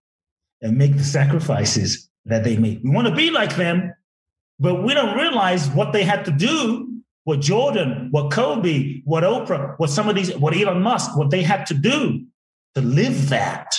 [0.62, 2.82] and make the sacrifices that they made.
[2.84, 3.92] We want to be like them,
[4.58, 6.90] but we don't realize what they had to do.
[7.24, 11.42] What Jordan, what Kobe, what Oprah, what some of these, what Elon Musk, what they
[11.42, 12.26] had to do
[12.74, 13.74] to live that.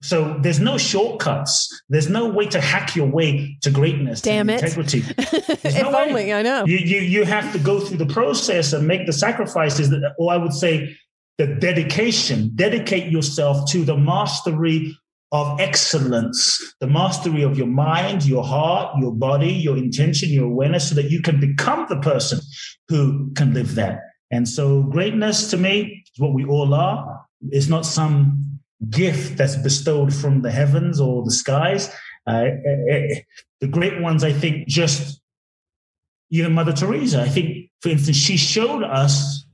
[0.00, 1.82] So there's no shortcuts.
[1.88, 4.20] There's no way to hack your way to greatness.
[4.20, 4.62] Damn it.
[4.62, 5.02] Integrity.
[5.18, 6.08] if no way.
[6.08, 6.64] only, I know.
[6.66, 10.32] You, you, you have to go through the process and make the sacrifices, that, or
[10.32, 10.96] I would say
[11.36, 12.52] the dedication.
[12.54, 14.96] Dedicate yourself to the mastery
[15.30, 20.88] of excellence, the mastery of your mind, your heart, your body, your intention, your awareness,
[20.88, 22.40] so that you can become the person
[22.88, 24.00] who can live that.
[24.30, 27.26] And so greatness to me is what we all are.
[27.50, 31.88] It's not some gift that's bestowed from the heavens or the skies.
[32.26, 33.20] Uh, eh, eh, eh,
[33.60, 35.20] the great ones, I think, just,
[36.30, 39.46] even Mother Teresa, I think, for instance, she showed us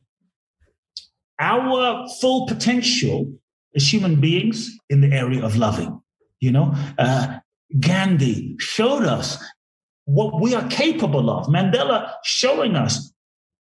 [1.41, 3.33] our full potential
[3.75, 6.01] as human beings in the area of loving.
[6.41, 7.39] You know, uh,
[7.81, 9.43] Gandhi showed us
[10.05, 11.47] what we are capable of.
[11.47, 13.15] Mandela showing us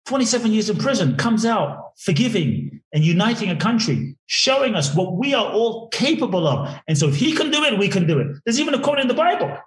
[0.06, 5.34] 27 years in prison, comes out forgiving and uniting a country, showing us what we
[5.34, 6.78] are all capable of.
[6.88, 8.28] And so if he can do it, we can do it.
[8.46, 9.58] There's even a quote in the Bible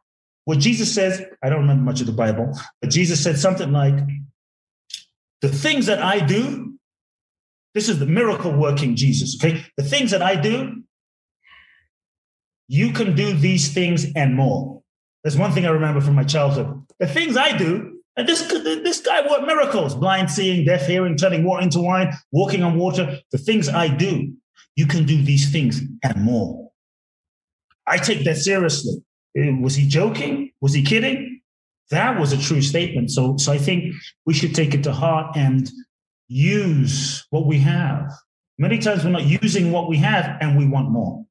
[0.44, 3.94] where Jesus says, I don't remember much of the Bible, but Jesus said something like,
[5.40, 6.75] The things that I do,
[7.76, 9.62] this is the miracle working Jesus, okay?
[9.76, 10.82] The things that I do,
[12.68, 14.80] you can do these things and more.
[15.22, 16.86] There's one thing I remember from my childhood.
[17.00, 21.44] The things I do, and this, this guy worked miracles blind seeing, deaf hearing, turning
[21.44, 23.20] water into wine, walking on water.
[23.30, 24.32] The things I do,
[24.74, 26.70] you can do these things and more.
[27.86, 29.04] I take that seriously.
[29.38, 30.50] Uh, was he joking?
[30.62, 31.42] Was he kidding?
[31.90, 33.10] That was a true statement.
[33.10, 33.92] So, so I think
[34.24, 35.70] we should take it to heart and
[36.28, 38.12] use what we have.
[38.58, 41.24] Many times we're not using what we have and we want more.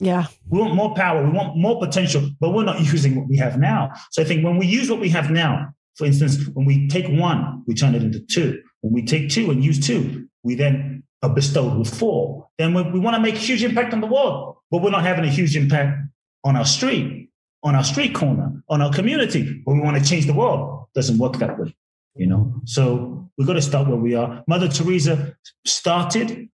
[0.00, 0.26] Yeah.
[0.48, 1.24] We want more power.
[1.24, 3.92] We want more potential, but we're not using what we have now.
[4.10, 7.08] So I think when we use what we have now, for instance, when we take
[7.08, 8.62] one, we turn it into two.
[8.80, 12.48] When we take two and use two, we then are bestowed with four.
[12.58, 15.02] Then we, we want to make a huge impact on the world, but we're not
[15.02, 15.98] having a huge impact
[16.44, 17.30] on our street,
[17.64, 19.60] on our street corner, on our community.
[19.66, 20.86] But we want to change the world.
[20.94, 21.74] Doesn't work that way,
[22.18, 22.60] you know.
[22.64, 24.44] So we've got to start where we are.
[24.46, 26.48] Mother Teresa started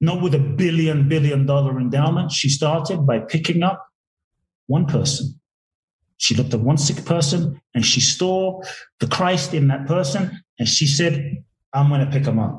[0.00, 2.30] not with a billion billion dollar endowment.
[2.30, 3.86] She started by picking up
[4.66, 5.40] one person
[6.18, 8.62] she looked at one sick person and she saw
[9.00, 10.42] the Christ in that person.
[10.58, 12.58] And she said, I'm going to pick him up.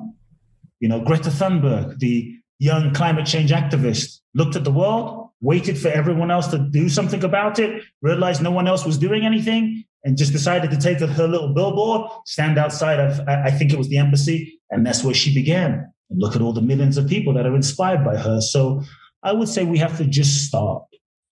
[0.80, 5.88] You know, Greta Thunberg, the young climate change activist, looked at the world, waited for
[5.88, 10.18] everyone else to do something about it, realized no one else was doing anything, and
[10.18, 13.98] just decided to take her little billboard, stand outside of, I think it was the
[13.98, 15.92] embassy, and that's where she began.
[16.10, 18.40] And look at all the millions of people that are inspired by her.
[18.40, 18.84] So
[19.22, 20.84] I would say we have to just start.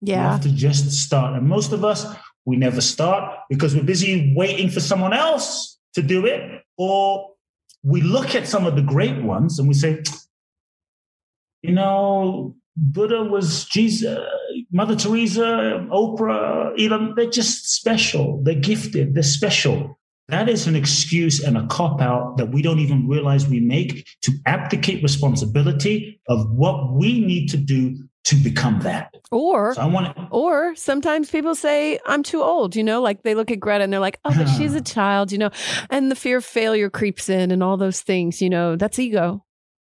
[0.00, 0.22] Yeah.
[0.22, 1.36] We have to just start.
[1.36, 2.06] And most of us,
[2.44, 6.62] we never start because we're busy waiting for someone else to do it.
[6.78, 7.30] Or
[7.82, 10.00] we look at some of the great ones and we say,
[11.62, 14.20] you know, Buddha was Jesus,
[14.72, 18.42] Mother Teresa, Oprah, Elon, they're just special.
[18.44, 19.14] They're gifted.
[19.14, 19.98] They're special.
[20.28, 24.06] That is an excuse and a cop out that we don't even realize we make
[24.22, 29.12] to abdicate responsibility of what we need to do to become that.
[29.32, 33.22] Or so I want to, or sometimes people say I'm too old, you know, like
[33.24, 35.50] they look at Greta and they're like, "Oh, but she's a child," you know.
[35.88, 38.76] And the fear of failure creeps in and all those things, you know.
[38.76, 39.44] That's ego.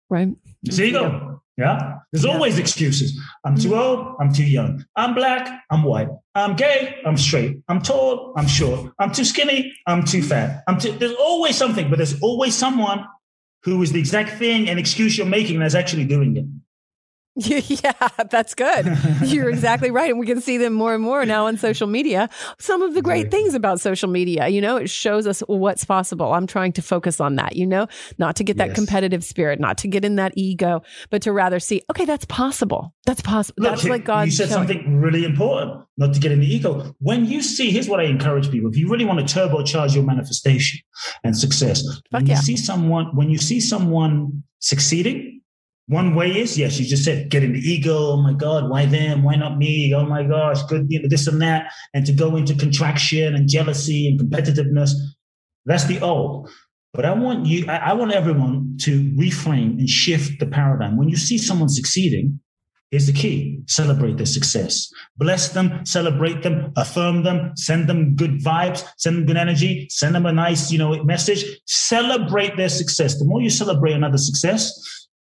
[0.09, 0.29] Right?
[0.63, 1.38] It's ego.
[1.59, 1.97] Yeah.
[2.11, 2.31] There's yeah.
[2.31, 3.19] always excuses.
[3.45, 3.79] I'm too mm.
[3.79, 4.85] old, I'm too young.
[4.95, 6.07] I'm black, I'm white.
[6.33, 7.61] I'm gay, I'm straight.
[7.67, 8.93] I'm tall, I'm short.
[8.97, 10.63] I'm too skinny, I'm too fat.
[10.67, 13.05] I'm too there's always something, but there's always someone
[13.63, 16.45] who is the exact thing and excuse you're making that's actually doing it.
[17.69, 17.93] Yeah,
[18.29, 18.97] that's good.
[19.23, 20.09] You're exactly right.
[20.09, 22.29] And we can see them more and more now on social media.
[22.57, 26.33] Some of the great things about social media, you know, it shows us what's possible.
[26.33, 27.87] I'm trying to focus on that, you know,
[28.17, 28.75] not to get that yes.
[28.75, 32.93] competitive spirit, not to get in that ego, but to rather see, okay, that's possible.
[33.05, 33.63] That's possible.
[33.63, 34.25] Look, that's like God.
[34.25, 34.67] You said showing.
[34.67, 36.95] something really important, not to get in the ego.
[36.99, 38.69] When you see, here's what I encourage people.
[38.69, 40.79] If you really want to turbocharge your manifestation
[41.23, 42.35] and success, when yeah.
[42.35, 45.38] you see someone, when you see someone succeeding,
[45.89, 48.11] one way is, yes, you just said getting the ego.
[48.11, 49.23] Oh my God, why them?
[49.23, 49.91] Why not me?
[49.95, 51.71] Oh my gosh, good, you know, this and that.
[51.95, 54.91] And to go into contraction and jealousy and competitiveness.
[55.65, 56.47] That's the old.
[56.93, 60.95] But I want you, I, I want everyone to reframe and shift the paradigm.
[60.95, 62.39] When you see someone succeeding,
[62.91, 64.91] here's the key celebrate their success.
[65.17, 70.13] Bless them, celebrate them, affirm them, send them good vibes, send them good energy, send
[70.13, 71.45] them a nice, you know, message.
[71.65, 73.17] Celebrate their success.
[73.17, 74.71] The more you celebrate another success,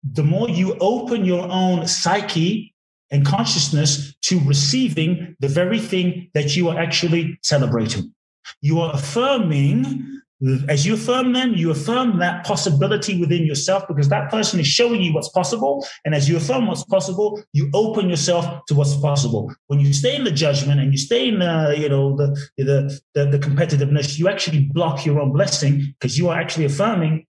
[0.03, 2.73] the more you open your own psyche
[3.11, 8.13] and consciousness to receiving the very thing that you are actually celebrating.
[8.61, 10.21] You are affirming
[10.67, 15.01] as you affirm them, you affirm that possibility within yourself because that person is showing
[15.01, 15.85] you what's possible.
[16.03, 19.53] And as you affirm what's possible, you open yourself to what's possible.
[19.67, 22.99] When you stay in the judgment and you stay in the, you know, the the
[23.13, 27.27] the, the competitiveness, you actually block your own blessing because you are actually affirming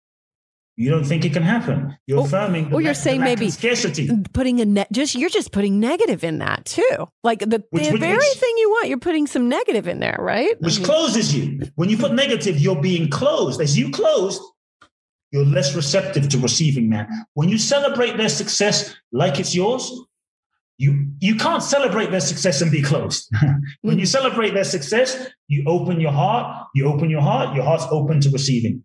[0.77, 1.97] you don't think it can happen.
[2.07, 2.73] You're oh, affirming.
[2.75, 4.11] Or you're saying maybe scarcity.
[4.33, 7.09] Putting a net, just you're just putting negative in that too.
[7.23, 10.01] Like the, which, the which, very which, thing you want, you're putting some negative in
[10.01, 10.61] there, right?
[10.61, 11.61] Which I mean, closes you.
[11.77, 13.61] When you put negative, you're being closed.
[13.61, 14.41] As you close,
[15.31, 17.09] you're less receptive to receiving that.
[17.35, 19.93] When you celebrate their success like it's yours,
[20.77, 23.31] you you can't celebrate their success and be closed.
[23.83, 24.09] when you mm.
[24.09, 26.67] celebrate their success, you open your heart.
[26.75, 27.55] You open your heart.
[27.55, 28.85] Your heart's open to receiving.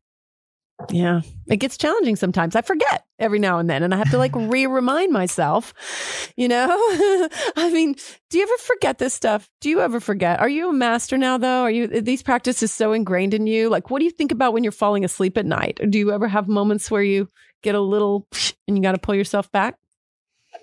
[0.89, 2.55] Yeah, it gets challenging sometimes.
[2.55, 5.73] I forget every now and then, and I have to like re remind myself,
[6.38, 6.67] you know?
[7.55, 7.95] I mean,
[8.30, 9.49] do you ever forget this stuff?
[9.59, 10.39] Do you ever forget?
[10.39, 11.63] Are you a master now, though?
[11.63, 13.69] Are you these practices so ingrained in you?
[13.69, 15.80] Like, what do you think about when you're falling asleep at night?
[15.82, 17.30] Or do you ever have moments where you
[17.61, 18.27] get a little
[18.67, 19.75] and you got to pull yourself back?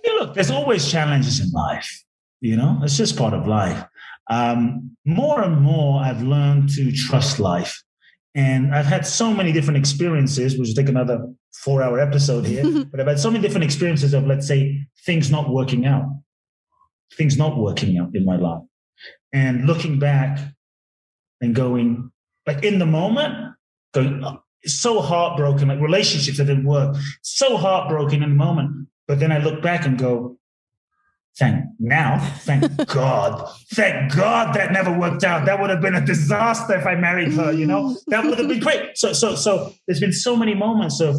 [0.02, 2.04] Yeah, look, there's always challenges in life,
[2.40, 2.80] you know?
[2.82, 3.84] It's just part of life.
[4.28, 7.82] Um, more and more, I've learned to trust life
[8.36, 12.84] and I've had so many different experiences, which will take another four hour episode here,
[12.90, 16.04] but I've had so many different experiences of, let's say, things not working out,
[17.14, 18.60] things not working out in my life.
[19.32, 20.38] And looking back
[21.40, 22.12] and going,
[22.46, 23.54] like in the moment,
[23.94, 28.88] going, oh, so heartbroken, like relationships that didn't work, so heartbroken in the moment.
[29.08, 30.36] But then I look back and go,
[31.38, 35.44] Thank now, thank God, thank God that never worked out.
[35.44, 37.52] That would have been a disaster if I married her.
[37.52, 38.96] You know, that would have been great.
[38.96, 41.16] So, so, so there's been so many moments of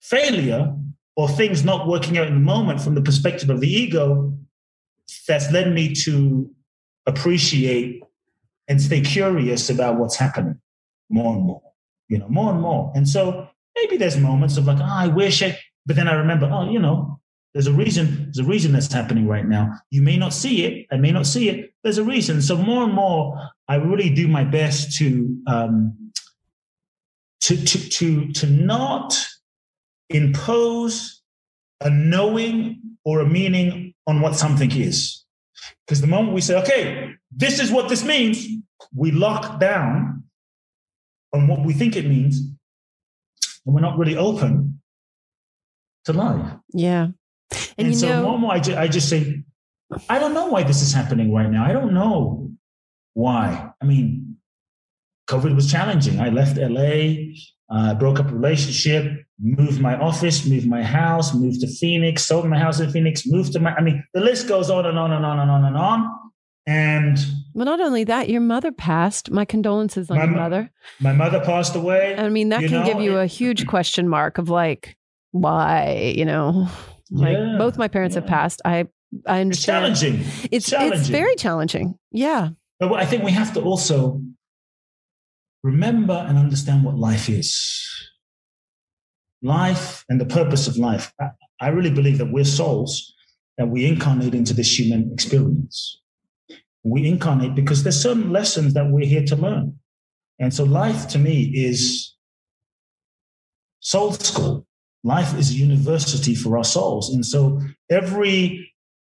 [0.00, 0.74] failure
[1.16, 4.36] or things not working out in the moment from the perspective of the ego
[5.28, 6.50] that's led me to
[7.06, 8.02] appreciate
[8.66, 10.58] and stay curious about what's happening
[11.08, 11.62] more and more.
[12.08, 12.92] You know, more and more.
[12.96, 16.50] And so maybe there's moments of like, oh, I wish it, but then I remember,
[16.52, 17.20] oh, you know,
[17.54, 18.24] there's a reason.
[18.24, 19.72] There's a reason that's happening right now.
[19.90, 20.86] You may not see it.
[20.90, 21.72] I may not see it.
[21.84, 22.42] There's a reason.
[22.42, 26.12] So more and more, I really do my best to um,
[27.42, 29.16] to to to to not
[30.10, 31.22] impose
[31.80, 35.24] a knowing or a meaning on what something is.
[35.86, 38.44] Because the moment we say, "Okay, this is what this means,"
[38.92, 40.24] we lock down
[41.32, 42.38] on what we think it means,
[43.64, 44.80] and we're not really open
[46.06, 46.56] to life.
[46.72, 47.08] Yeah.
[47.78, 49.44] And, and so, know, Momo, I, ju- I just say,
[50.08, 51.64] I don't know why this is happening right now.
[51.64, 52.50] I don't know
[53.14, 53.70] why.
[53.80, 54.36] I mean,
[55.28, 56.20] COVID was challenging.
[56.20, 57.32] I left LA,
[57.70, 62.46] uh, broke up a relationship, moved my office, moved my house, moved to Phoenix, sold
[62.46, 65.12] my house in Phoenix, moved to my, I mean, the list goes on and on
[65.12, 66.20] and on and on and on.
[66.66, 67.18] And
[67.52, 69.30] well, not only that, your mother passed.
[69.30, 70.70] My condolences on my, your mother.
[70.98, 72.16] My mother passed away.
[72.16, 74.96] I mean, that can know, give you a huge question mark of like,
[75.32, 76.68] why, you know?
[77.10, 78.22] Like yeah, both my parents yeah.
[78.22, 78.62] have passed.
[78.64, 78.86] I
[79.26, 79.86] I understand.
[79.86, 80.48] It's challenging.
[80.50, 81.00] It's challenging.
[81.00, 81.98] it's very challenging.
[82.10, 82.50] Yeah.
[82.80, 84.20] But I think we have to also
[85.62, 87.80] remember and understand what life is.
[89.42, 91.12] Life and the purpose of life.
[91.60, 93.14] I really believe that we're souls
[93.58, 96.00] and we incarnate into this human experience.
[96.82, 99.78] We incarnate because there's certain lessons that we're here to learn.
[100.38, 102.14] And so life to me is
[103.80, 104.66] soul school.
[105.04, 107.12] Life is a university for our souls.
[107.12, 108.72] And so every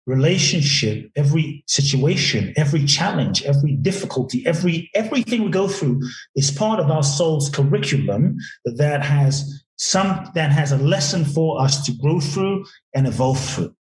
[0.06, 6.02] relationship, every situation, every challenge, every difficulty, every everything we go through
[6.36, 11.86] is part of our soul's curriculum that has some that has a lesson for us
[11.86, 13.74] to grow through and evolve through.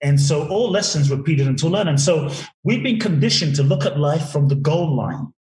[0.00, 1.86] And so all lessons repeated until learn.
[1.86, 2.30] And so
[2.64, 5.32] we've been conditioned to look at life from the goal line.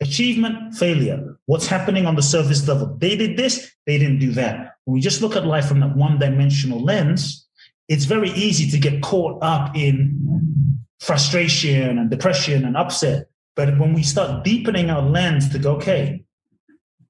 [0.00, 1.36] Achievement, failure.
[1.46, 2.96] What's happening on the surface level?
[2.98, 4.73] They did this, they didn't do that.
[4.84, 7.46] When we just look at life from that one dimensional lens,
[7.88, 13.26] it's very easy to get caught up in frustration and depression and upset.
[13.56, 16.24] But when we start deepening our lens to go, okay,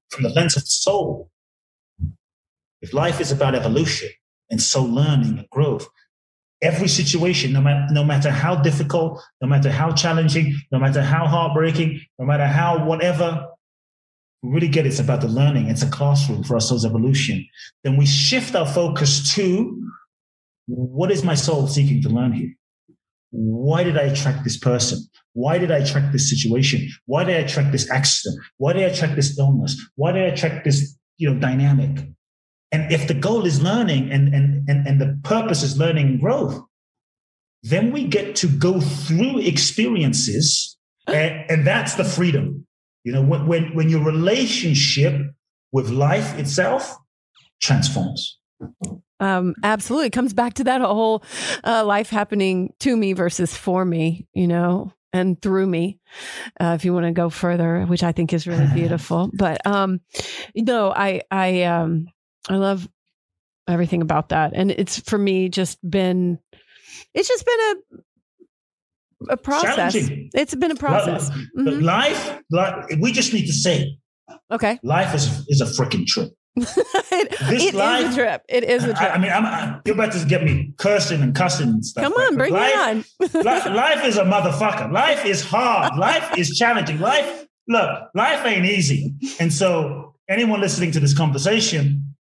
[0.09, 1.31] from the lens of the soul,
[2.81, 4.09] if life is about evolution
[4.49, 5.87] and soul learning and growth,
[6.61, 11.25] every situation, no matter, no matter how difficult, no matter how challenging, no matter how
[11.25, 13.47] heartbreaking, no matter how whatever,
[14.43, 15.67] really get it's about the learning.
[15.67, 17.45] It's a classroom for our soul's evolution.
[17.83, 19.81] Then we shift our focus to
[20.67, 22.53] what is my soul seeking to learn here?
[23.31, 24.99] Why did I attract this person?
[25.33, 26.89] Why did I attract this situation?
[27.05, 28.41] Why did I attract this accident?
[28.57, 29.79] Why did I attract this illness?
[29.95, 32.07] Why did I attract this, you know, dynamic?
[32.71, 36.19] And if the goal is learning and, and, and, and the purpose is learning and
[36.19, 36.61] growth,
[37.63, 42.65] then we get to go through experiences and, and that's the freedom.
[43.05, 45.21] You know, when, when when your relationship
[45.71, 46.97] with life itself
[47.61, 48.39] transforms.
[49.19, 50.07] Um, absolutely.
[50.07, 51.23] It comes back to that whole
[51.63, 55.99] uh, life happening to me versus for me, you know, and through me,
[56.59, 59.29] uh, if you want to go further, which I think is really beautiful.
[59.33, 60.01] But, um,
[60.53, 62.07] you know, I, I, um,
[62.49, 62.87] I love
[63.67, 64.51] everything about that.
[64.53, 66.39] And it's for me just been,
[67.13, 67.75] it's just been a,
[69.29, 69.95] a process.
[70.33, 71.29] It's been a process.
[71.29, 71.81] Mm-hmm.
[71.81, 73.97] Life, life, we just need to say,
[74.51, 76.31] okay, life is is a freaking trip.
[76.57, 78.45] it, it life, is a trip.
[78.47, 79.01] It is a trip.
[79.01, 82.05] I, I mean, I'm, I'm, you're about to get me cursing and cussing and stuff.
[82.05, 82.71] Come on, bring life,
[83.19, 83.43] it on.
[83.43, 84.89] life, life is a motherfucker.
[84.89, 85.95] Life is hard.
[85.97, 86.99] Life is challenging.
[86.99, 89.13] Life, look, life ain't easy.
[89.37, 92.15] And so, anyone listening to this conversation,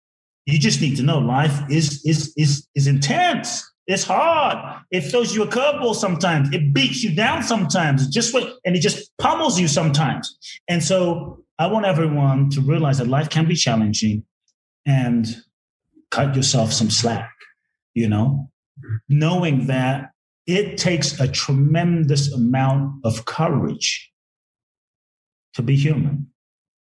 [0.46, 3.70] you just need to know life is is is is intense.
[3.88, 4.84] It's hard.
[4.92, 6.54] It throws you a curveball sometimes.
[6.54, 8.08] It beats you down sometimes.
[8.08, 10.38] Just and it just pummels you sometimes.
[10.68, 14.24] And so I want everyone to realize that life can be challenging
[14.86, 15.28] and
[16.10, 17.32] cut yourself some slack,
[17.94, 18.50] you know,
[19.10, 20.12] knowing that
[20.48, 24.12] it takes a tremendous amount of courage
[25.54, 26.28] to be human,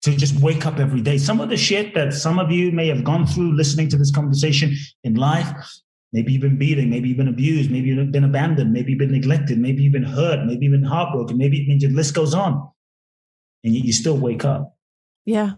[0.01, 1.17] to just wake up every day.
[1.17, 4.11] Some of the shit that some of you may have gone through listening to this
[4.11, 5.47] conversation in life,
[6.13, 9.11] maybe you've been beaten, maybe you've been abused, maybe you've been abandoned, maybe you've been
[9.11, 12.33] neglected, maybe you've been hurt, maybe you've been heartbroken, maybe I mean, the list goes
[12.33, 12.69] on
[13.63, 14.75] and you, you still wake up.
[15.25, 15.53] Yeah.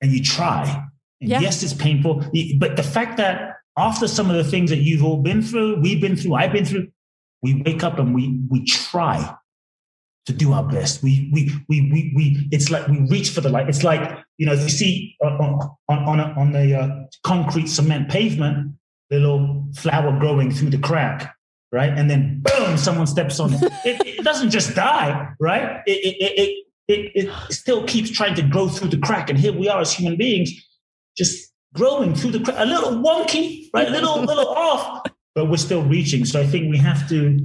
[0.00, 0.88] And you try.
[1.20, 1.40] And yeah.
[1.40, 2.24] yes, it's painful.
[2.58, 6.00] But the fact that after some of the things that you've all been through, we've
[6.00, 6.88] been through, I've been through,
[7.42, 9.36] we wake up and we we try
[10.26, 11.02] to do our best.
[11.02, 12.48] We we we we we.
[12.50, 13.68] It's like we reach for the light.
[13.68, 16.88] It's like you know you see on on on, a, on the uh,
[17.22, 18.74] concrete cement pavement,
[19.10, 21.34] little flower growing through the crack,
[21.72, 21.90] right?
[21.90, 23.62] And then boom, someone steps on it.
[23.84, 25.82] it, it doesn't just die, right?
[25.86, 29.28] It, it, it, it, still keeps trying to grow through the crack.
[29.28, 30.52] And here we are as human beings,
[31.16, 33.88] just growing through the crack, a little wonky, right?
[33.88, 36.24] A little, little off, but we're still reaching.
[36.24, 37.38] So I think we have to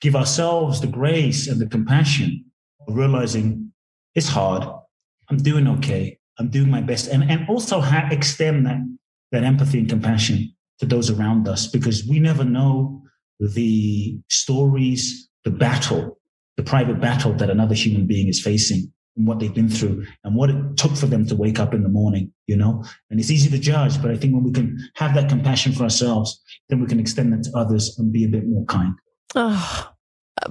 [0.00, 2.44] give ourselves the grace and the compassion
[2.86, 3.72] of realizing
[4.14, 4.66] it's hard.
[5.28, 6.18] I'm doing okay.
[6.38, 7.08] I'm doing my best.
[7.08, 8.78] And, and also ha- extend that,
[9.32, 13.02] that empathy and compassion to those around us because we never know
[13.40, 16.16] the stories, the battle
[16.56, 20.34] the private battle that another human being is facing and what they've been through and
[20.34, 22.82] what it took for them to wake up in the morning, you know?
[23.10, 25.84] And it's easy to judge, but I think when we can have that compassion for
[25.84, 28.94] ourselves, then we can extend that to others and be a bit more kind.
[29.34, 29.92] Oh.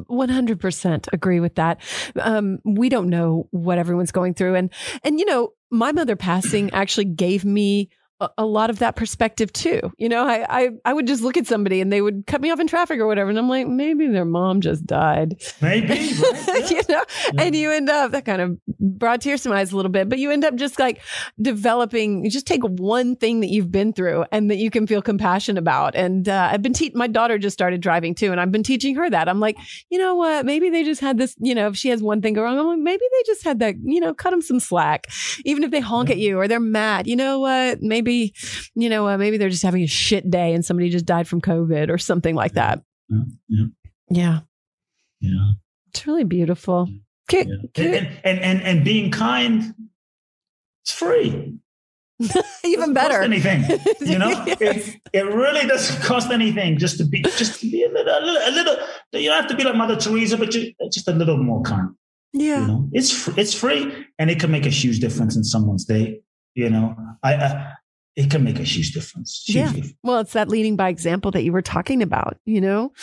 [0.09, 1.79] 100% agree with that.
[2.19, 4.55] Um, we don't know what everyone's going through.
[4.55, 4.71] And,
[5.03, 7.89] and, you know, my mother passing actually gave me
[8.37, 9.91] a, lot of that perspective too.
[9.97, 12.49] You know, I, I I would just look at somebody and they would cut me
[12.49, 15.41] off in traffic or whatever, and I'm like, maybe their mom just died.
[15.61, 16.69] Maybe, right?
[16.71, 17.43] you know, yeah.
[17.43, 20.07] and you end up that kind of brought tears to my eyes a little bit,
[20.07, 21.01] but you end up just like
[21.41, 22.23] developing.
[22.23, 25.57] You just take one thing that you've been through and that you can feel compassion
[25.57, 25.95] about.
[25.95, 26.97] And uh, I've been teaching.
[26.97, 29.27] My daughter just started driving too, and I've been teaching her that.
[29.27, 29.57] I'm like,
[29.89, 30.45] you know what?
[30.45, 31.35] Maybe they just had this.
[31.39, 33.59] You know, if she has one thing go wrong, I'm like, maybe they just had
[33.59, 33.75] that.
[33.83, 35.07] You know, cut them some slack,
[35.43, 36.15] even if they honk yeah.
[36.15, 37.07] at you or they're mad.
[37.07, 37.81] You know what?
[37.81, 38.33] Maybe maybe,
[38.75, 41.41] you know, uh, maybe they're just having a shit day and somebody just died from
[41.41, 42.81] COVID or something like that.
[43.09, 43.23] Yeah.
[43.49, 43.65] Yeah.
[44.09, 44.39] Yeah.
[45.19, 45.51] yeah.
[45.87, 46.87] It's really beautiful.
[47.27, 49.73] Can, can, and, and, and, and being kind,
[50.83, 51.57] it's free.
[52.63, 53.21] Even better.
[53.21, 53.63] anything,
[53.99, 54.57] you know, yes.
[54.61, 58.21] it, it really doesn't cost anything just to be, just to be a little, a
[58.21, 58.75] little, a little
[59.13, 61.89] you don't have to be like Mother Teresa, but just, just a little more kind.
[62.31, 62.61] Yeah.
[62.61, 66.21] You know, it's, it's free and it can make a huge difference in someone's day.
[66.53, 67.73] You know, I, I
[68.15, 69.43] it can make a huge difference.
[69.45, 69.71] Huge yeah.
[69.71, 69.93] Difference.
[70.03, 72.93] Well, it's that leading by example that you were talking about, you know?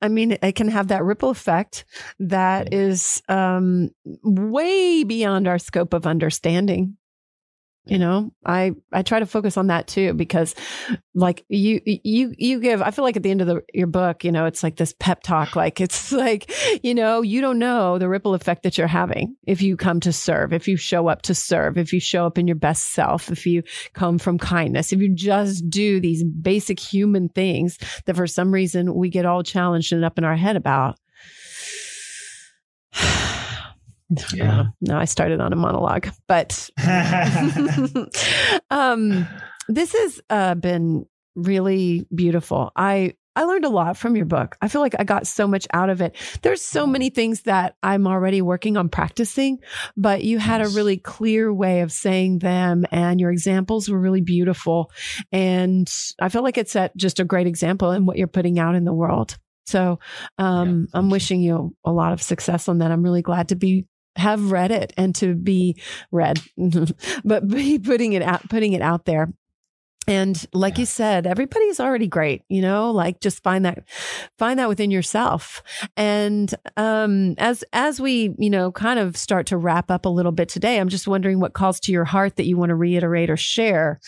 [0.00, 1.84] I mean, it can have that ripple effect
[2.20, 3.90] that is um,
[4.22, 6.96] way beyond our scope of understanding
[7.86, 8.32] you know?
[8.46, 10.54] I i try to focus on that too because
[11.14, 14.24] like you you you give i feel like at the end of the, your book
[14.24, 16.52] you know it's like this pep talk like it's like
[16.84, 20.12] you know you don't know the ripple effect that you're having if you come to
[20.12, 23.30] serve if you show up to serve if you show up in your best self
[23.30, 23.62] if you
[23.94, 28.94] come from kindness if you just do these basic human things that for some reason
[28.94, 30.98] we get all challenged and up in our head about
[34.32, 34.64] Yeah.
[34.80, 36.70] No, I started on a monologue, but
[38.70, 39.26] um,
[39.68, 42.70] this has uh, been really beautiful.
[42.76, 44.56] I I learned a lot from your book.
[44.62, 46.14] I feel like I got so much out of it.
[46.42, 49.58] There's so many things that I'm already working on practicing,
[49.96, 54.20] but you had a really clear way of saying them and your examples were really
[54.20, 54.92] beautiful.
[55.32, 58.76] And I feel like it's at just a great example in what you're putting out
[58.76, 59.36] in the world.
[59.66, 59.98] So
[60.38, 62.92] um, yeah, I'm wishing you a lot of success on that.
[62.92, 63.86] I'm really glad to be
[64.16, 65.80] have read it and to be
[66.10, 66.40] read,
[67.24, 69.32] but be putting it out, putting it out there.
[70.06, 70.80] And like yeah.
[70.80, 73.84] you said, everybody's already great, you know, like just find that,
[74.38, 75.62] find that within yourself.
[75.96, 80.32] And, um, as, as we, you know, kind of start to wrap up a little
[80.32, 83.30] bit today, I'm just wondering what calls to your heart that you want to reiterate
[83.30, 83.98] or share.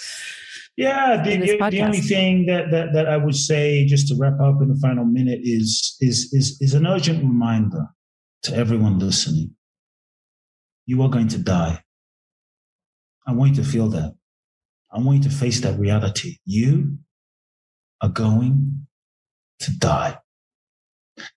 [0.76, 4.38] Yeah, the, the, the, only thing that, that that I would say, just to wrap
[4.38, 7.86] up in the final minute, is is is is an urgent reminder
[8.42, 9.55] to everyone listening
[10.86, 11.82] you are going to die.
[13.26, 14.14] I want you to feel that.
[14.92, 16.38] I want you to face that reality.
[16.44, 16.98] You
[18.00, 18.86] are going
[19.60, 20.18] to die.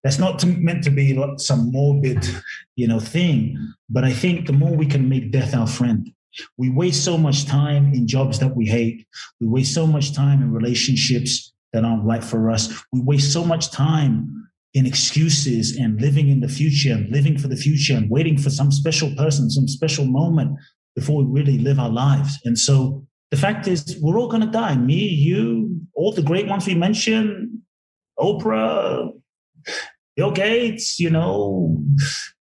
[0.04, 2.28] That's not to, meant to be like some morbid,
[2.76, 3.58] you know, thing.
[3.90, 6.10] But I think the more we can make death our friend,
[6.58, 9.08] we waste so much time in jobs that we hate.
[9.40, 12.84] We waste so much time in relationships that aren't right for us.
[12.92, 14.39] We waste so much time
[14.74, 18.50] in excuses and living in the future and living for the future and waiting for
[18.50, 20.58] some special person, some special moment
[20.96, 22.38] before we really live our lives.
[22.46, 24.76] And so the fact is, we're all going to die.
[24.76, 27.60] Me, you, all the great ones we mentioned,
[28.20, 29.12] Oprah,
[30.16, 31.78] Bill Gates, you know,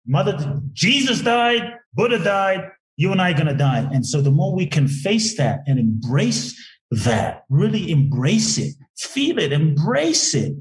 [0.07, 3.89] Mother, Jesus died, Buddha died, you and I are going to die.
[3.93, 6.55] And so the more we can face that and embrace
[6.91, 10.55] that, really embrace it, feel it, embrace it,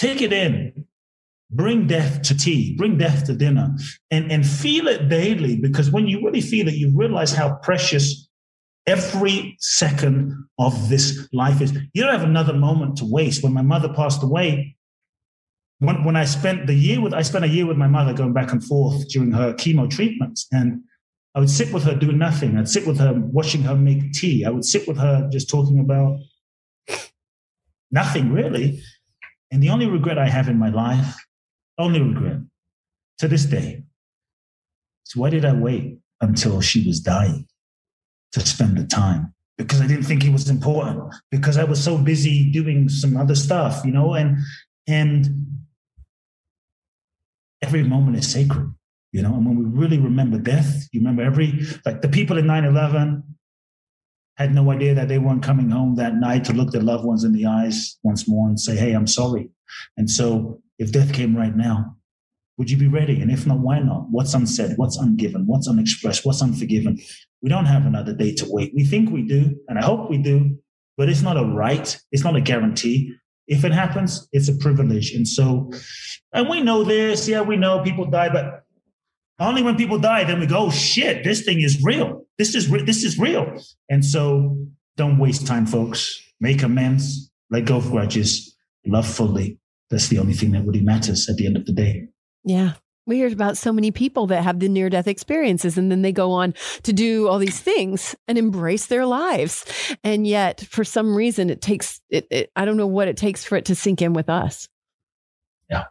[0.00, 0.86] Take it in.
[1.50, 3.76] Bring death to tea, bring death to dinner,
[4.10, 8.28] and, and feel it daily because when you really feel it, you realize how precious
[8.86, 11.76] every second of this life is.
[11.92, 13.42] You don't have another moment to waste.
[13.42, 14.76] When my mother passed away,
[15.80, 18.32] when, when I spent the year with, I spent a year with my mother going
[18.32, 20.46] back and forth during her chemo treatments.
[20.52, 20.82] And
[21.34, 22.56] I would sit with her doing nothing.
[22.56, 24.46] I'd sit with her watching her make tea.
[24.46, 26.20] I would sit with her just talking about
[27.90, 28.80] nothing really.
[29.50, 31.16] And the only regret I have in my life,
[31.78, 32.38] only regret
[33.18, 33.84] to this day,
[35.06, 37.46] is why did I wait until she was dying
[38.32, 39.34] to spend the time?
[39.58, 43.34] Because I didn't think it was important, because I was so busy doing some other
[43.34, 44.38] stuff, you know, and
[44.86, 45.28] and
[47.60, 48.72] every moment is sacred,
[49.12, 49.34] you know.
[49.34, 53.22] And when we really remember death, you remember every like the people in 9-11,
[54.36, 57.24] had no idea that they weren't coming home that night to look their loved ones
[57.24, 59.50] in the eyes once more and say, Hey, I'm sorry.
[59.96, 61.96] And so if death came right now,
[62.56, 63.22] would you be ready?
[63.22, 64.06] And if not, why not?
[64.10, 64.76] What's unsaid?
[64.76, 65.46] What's ungiven?
[65.46, 66.26] What's unexpressed?
[66.26, 66.98] What's unforgiven?
[67.42, 68.72] We don't have another day to wait.
[68.74, 70.58] We think we do, and I hope we do,
[70.98, 71.98] but it's not a right.
[72.12, 73.14] It's not a guarantee.
[73.48, 75.12] If it happens, it's a privilege.
[75.12, 75.70] And so,
[76.34, 77.26] and we know this.
[77.26, 78.64] Yeah, we know people die, but
[79.40, 82.26] only when people die, then we go, oh, shit, this thing is real.
[82.38, 83.56] This is re- this is real.
[83.88, 84.56] And so
[84.96, 86.20] don't waste time, folks.
[86.40, 88.54] Make amends, let go of grudges,
[88.86, 89.58] love fully.
[89.88, 92.08] That's the only thing that really matters at the end of the day.
[92.44, 92.74] Yeah.
[93.06, 96.12] We hear about so many people that have the near death experiences and then they
[96.12, 96.54] go on
[96.84, 99.64] to do all these things and embrace their lives.
[100.04, 103.44] And yet, for some reason, it takes, it, it, I don't know what it takes
[103.44, 104.68] for it to sink in with us.
[105.68, 105.84] Yeah.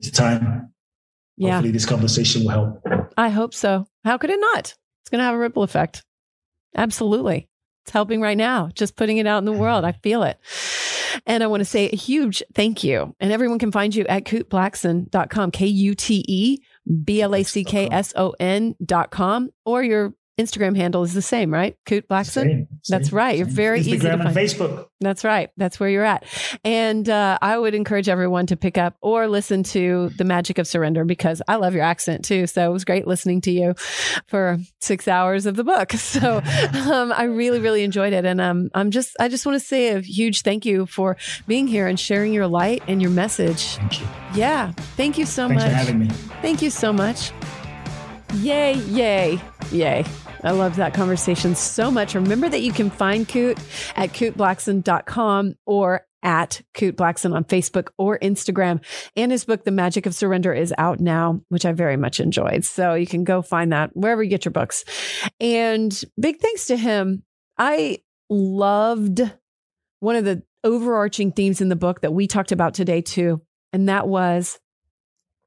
[0.00, 0.71] It's time
[1.46, 1.54] yeah.
[1.54, 2.82] Hopefully, this conversation will help.
[3.16, 3.86] I hope so.
[4.04, 4.74] How could it not?
[5.02, 6.02] It's going to have a ripple effect.
[6.76, 7.48] Absolutely.
[7.84, 9.84] It's helping right now, just putting it out in the world.
[9.84, 10.38] I feel it.
[11.26, 13.14] And I want to say a huge thank you.
[13.20, 16.58] And everyone can find you at kuteblackson.com, K U T E
[17.04, 21.52] B L A C K S O N.com, or your Instagram handle is the same,
[21.52, 21.76] right?
[21.86, 22.26] Kute Blackson.
[22.30, 23.36] Same, same, That's right.
[23.36, 24.22] You're very Instagram easy to find.
[24.22, 24.86] and Facebook.
[25.00, 25.50] That's right.
[25.56, 26.24] That's where you're at.
[26.64, 30.66] And uh, I would encourage everyone to pick up or listen to The Magic of
[30.66, 32.46] Surrender because I love your accent too.
[32.46, 33.74] So it was great listening to you
[34.26, 35.92] for six hours of the book.
[36.12, 36.42] So
[36.90, 38.26] um, I really, really enjoyed it.
[38.26, 41.66] And um, I'm just, I just want to say a huge thank you for being
[41.66, 43.76] here and sharing your light and your message.
[43.76, 44.06] Thank you.
[44.34, 44.72] Yeah.
[44.96, 45.70] Thank you so Thanks much.
[45.72, 46.08] for having me.
[46.42, 47.32] Thank you so much.
[48.36, 49.40] Yay, yay,
[49.70, 50.04] yay.
[50.42, 52.14] I love that conversation so much.
[52.14, 53.58] Remember that you can find Kute
[53.94, 58.82] at kuteblackson.com or at Kute Blackson on Facebook or Instagram.
[59.16, 62.64] And his book, The Magic of Surrender, is out now, which I very much enjoyed.
[62.64, 64.84] So you can go find that wherever you get your books.
[65.40, 67.24] And big thanks to him.
[67.58, 67.98] I
[68.30, 69.20] loved
[70.00, 73.42] one of the overarching themes in the book that we talked about today, too.
[73.72, 74.58] And that was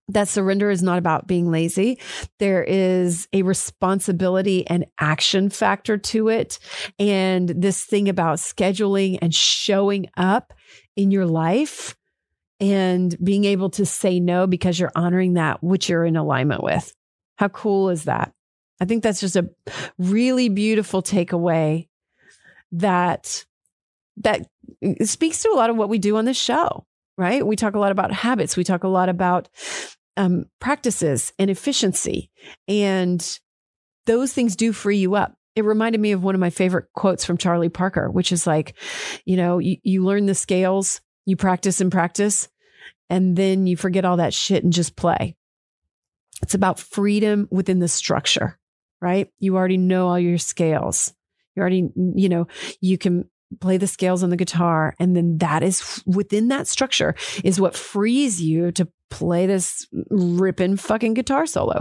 [0.10, 1.99] that surrender is not about being lazy.
[2.40, 6.60] There is a responsibility and action factor to it.
[6.99, 10.53] And this thing about scheduling and showing up
[10.95, 11.95] in your life
[12.60, 16.94] and being able to say no because you're honoring that which you're in alignment with.
[17.38, 18.32] How cool is that?
[18.80, 19.49] I think that's just a
[19.98, 21.88] really beautiful takeaway
[22.73, 23.45] that
[24.18, 24.48] that
[25.03, 26.86] speaks to a lot of what we do on this show
[27.18, 27.46] right?
[27.46, 28.58] We talk a lot about habits.
[28.58, 29.50] We talk a lot about
[30.18, 32.30] um, practices and efficiency.
[32.68, 33.40] And
[34.06, 35.36] those things do free you up.
[35.56, 38.76] It reminded me of one of my favorite quotes from Charlie Parker, which is like,
[39.24, 42.50] you know, you, you learn the scales, you practice and practice,
[43.10, 45.36] and then you forget all that shit and just play.
[46.42, 48.60] It's about freedom within the structure,
[49.02, 49.30] right?
[49.40, 51.14] You already know all your scales.
[51.56, 52.48] You already, you know,
[52.82, 53.30] you can
[53.60, 54.96] play the scales on the guitar.
[55.00, 60.78] And then that is within that structure is what frees you to play this ripping
[60.78, 61.80] fucking guitar solo.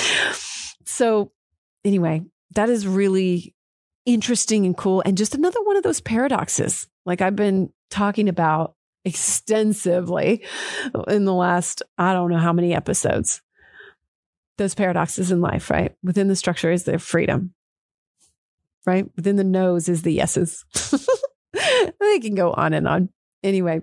[0.84, 1.32] so,
[1.84, 2.22] anyway,
[2.54, 3.54] that is really
[4.04, 5.02] interesting and cool.
[5.04, 8.74] And just another one of those paradoxes, like I've been talking about
[9.04, 10.44] extensively
[11.08, 13.42] in the last, I don't know how many episodes.
[14.58, 15.94] Those paradoxes in life, right?
[16.02, 17.54] Within the structure is their freedom
[18.86, 19.06] right?
[19.16, 20.64] Within the nose is the yeses.
[21.52, 23.08] they can go on and on.
[23.42, 23.80] Anyway,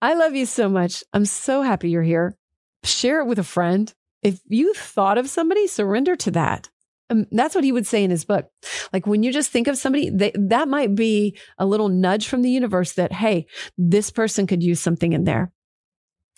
[0.00, 1.02] I love you so much.
[1.12, 2.36] I'm so happy you're here.
[2.84, 3.92] Share it with a friend.
[4.22, 6.68] If you thought of somebody, surrender to that.
[7.10, 8.48] Um, that's what he would say in his book.
[8.92, 12.42] Like when you just think of somebody, they, that might be a little nudge from
[12.42, 13.46] the universe that, hey,
[13.76, 15.52] this person could use something in there.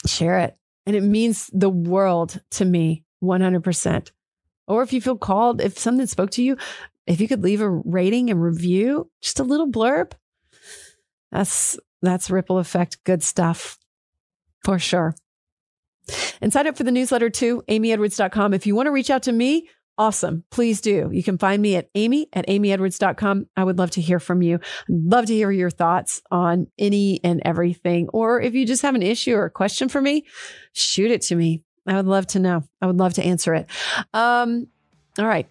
[0.07, 0.57] Share it.
[0.87, 4.11] And it means the world to me, 100%.
[4.67, 6.57] Or if you feel called, if something spoke to you,
[7.07, 10.13] if you could leave a rating and review, just a little blurb,
[11.31, 13.79] that's that's ripple effect good stuff
[14.63, 15.15] for sure.
[16.41, 18.53] And sign up for the newsletter too, amyedwards.com.
[18.53, 20.45] If you want to reach out to me, awesome.
[20.51, 21.09] Please do.
[21.13, 23.47] You can find me at amy at amyedwards.com.
[23.57, 24.57] I would love to hear from you.
[24.57, 28.09] I'd love to hear your thoughts on any and everything.
[28.13, 30.25] Or if you just have an issue or a question for me,
[30.73, 31.63] shoot it to me.
[31.87, 32.63] I would love to know.
[32.81, 33.69] I would love to answer it.
[34.13, 34.69] Um,
[35.19, 35.47] all right.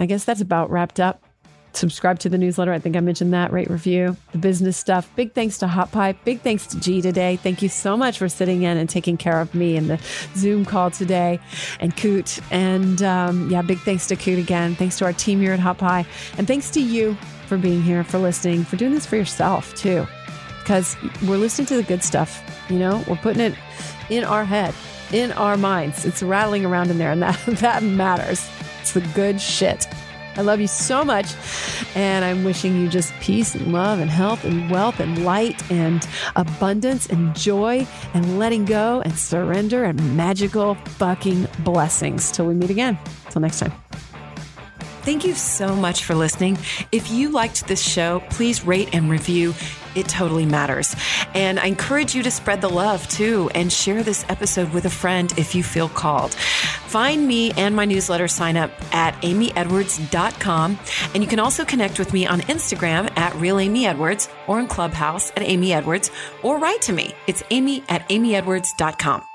[0.00, 1.22] I guess that's about wrapped up.
[1.76, 2.72] Subscribe to the newsletter.
[2.72, 3.52] I think I mentioned that.
[3.52, 5.10] Rate, review, the business stuff.
[5.16, 6.12] Big thanks to Hot Pie.
[6.24, 7.36] Big thanks to G today.
[7.36, 10.00] Thank you so much for sitting in and taking care of me in the
[10.36, 11.40] Zoom call today,
[11.80, 12.40] and Kute.
[12.52, 14.76] And um, yeah, big thanks to Kute again.
[14.76, 16.06] Thanks to our team here at Hot Pie,
[16.38, 17.16] and thanks to you
[17.46, 20.06] for being here, for listening, for doing this for yourself too,
[20.60, 20.96] because
[21.26, 22.40] we're listening to the good stuff.
[22.70, 23.54] You know, we're putting it
[24.10, 24.74] in our head,
[25.12, 26.04] in our minds.
[26.04, 28.48] It's rattling around in there, and that that matters.
[28.84, 29.88] It's the good shit.
[30.36, 31.34] I love you so much.
[31.94, 36.06] And I'm wishing you just peace and love and health and wealth and light and
[36.36, 42.30] abundance and joy and letting go and surrender and magical fucking blessings.
[42.30, 42.98] Till we meet again.
[43.30, 43.72] Till next time.
[45.00, 46.58] Thank you so much for listening.
[46.92, 49.54] If you liked this show, please rate and review.
[49.94, 50.94] It totally matters.
[51.34, 54.90] And I encourage you to spread the love too and share this episode with a
[54.90, 56.34] friend if you feel called.
[56.34, 60.78] Find me and my newsletter sign up at amyedwards.com.
[61.14, 64.66] And you can also connect with me on Instagram at Real Amy Edwards or in
[64.66, 66.10] Clubhouse at Amy Edwards
[66.42, 67.14] or write to me.
[67.26, 69.33] It's amy at amyedwards.com.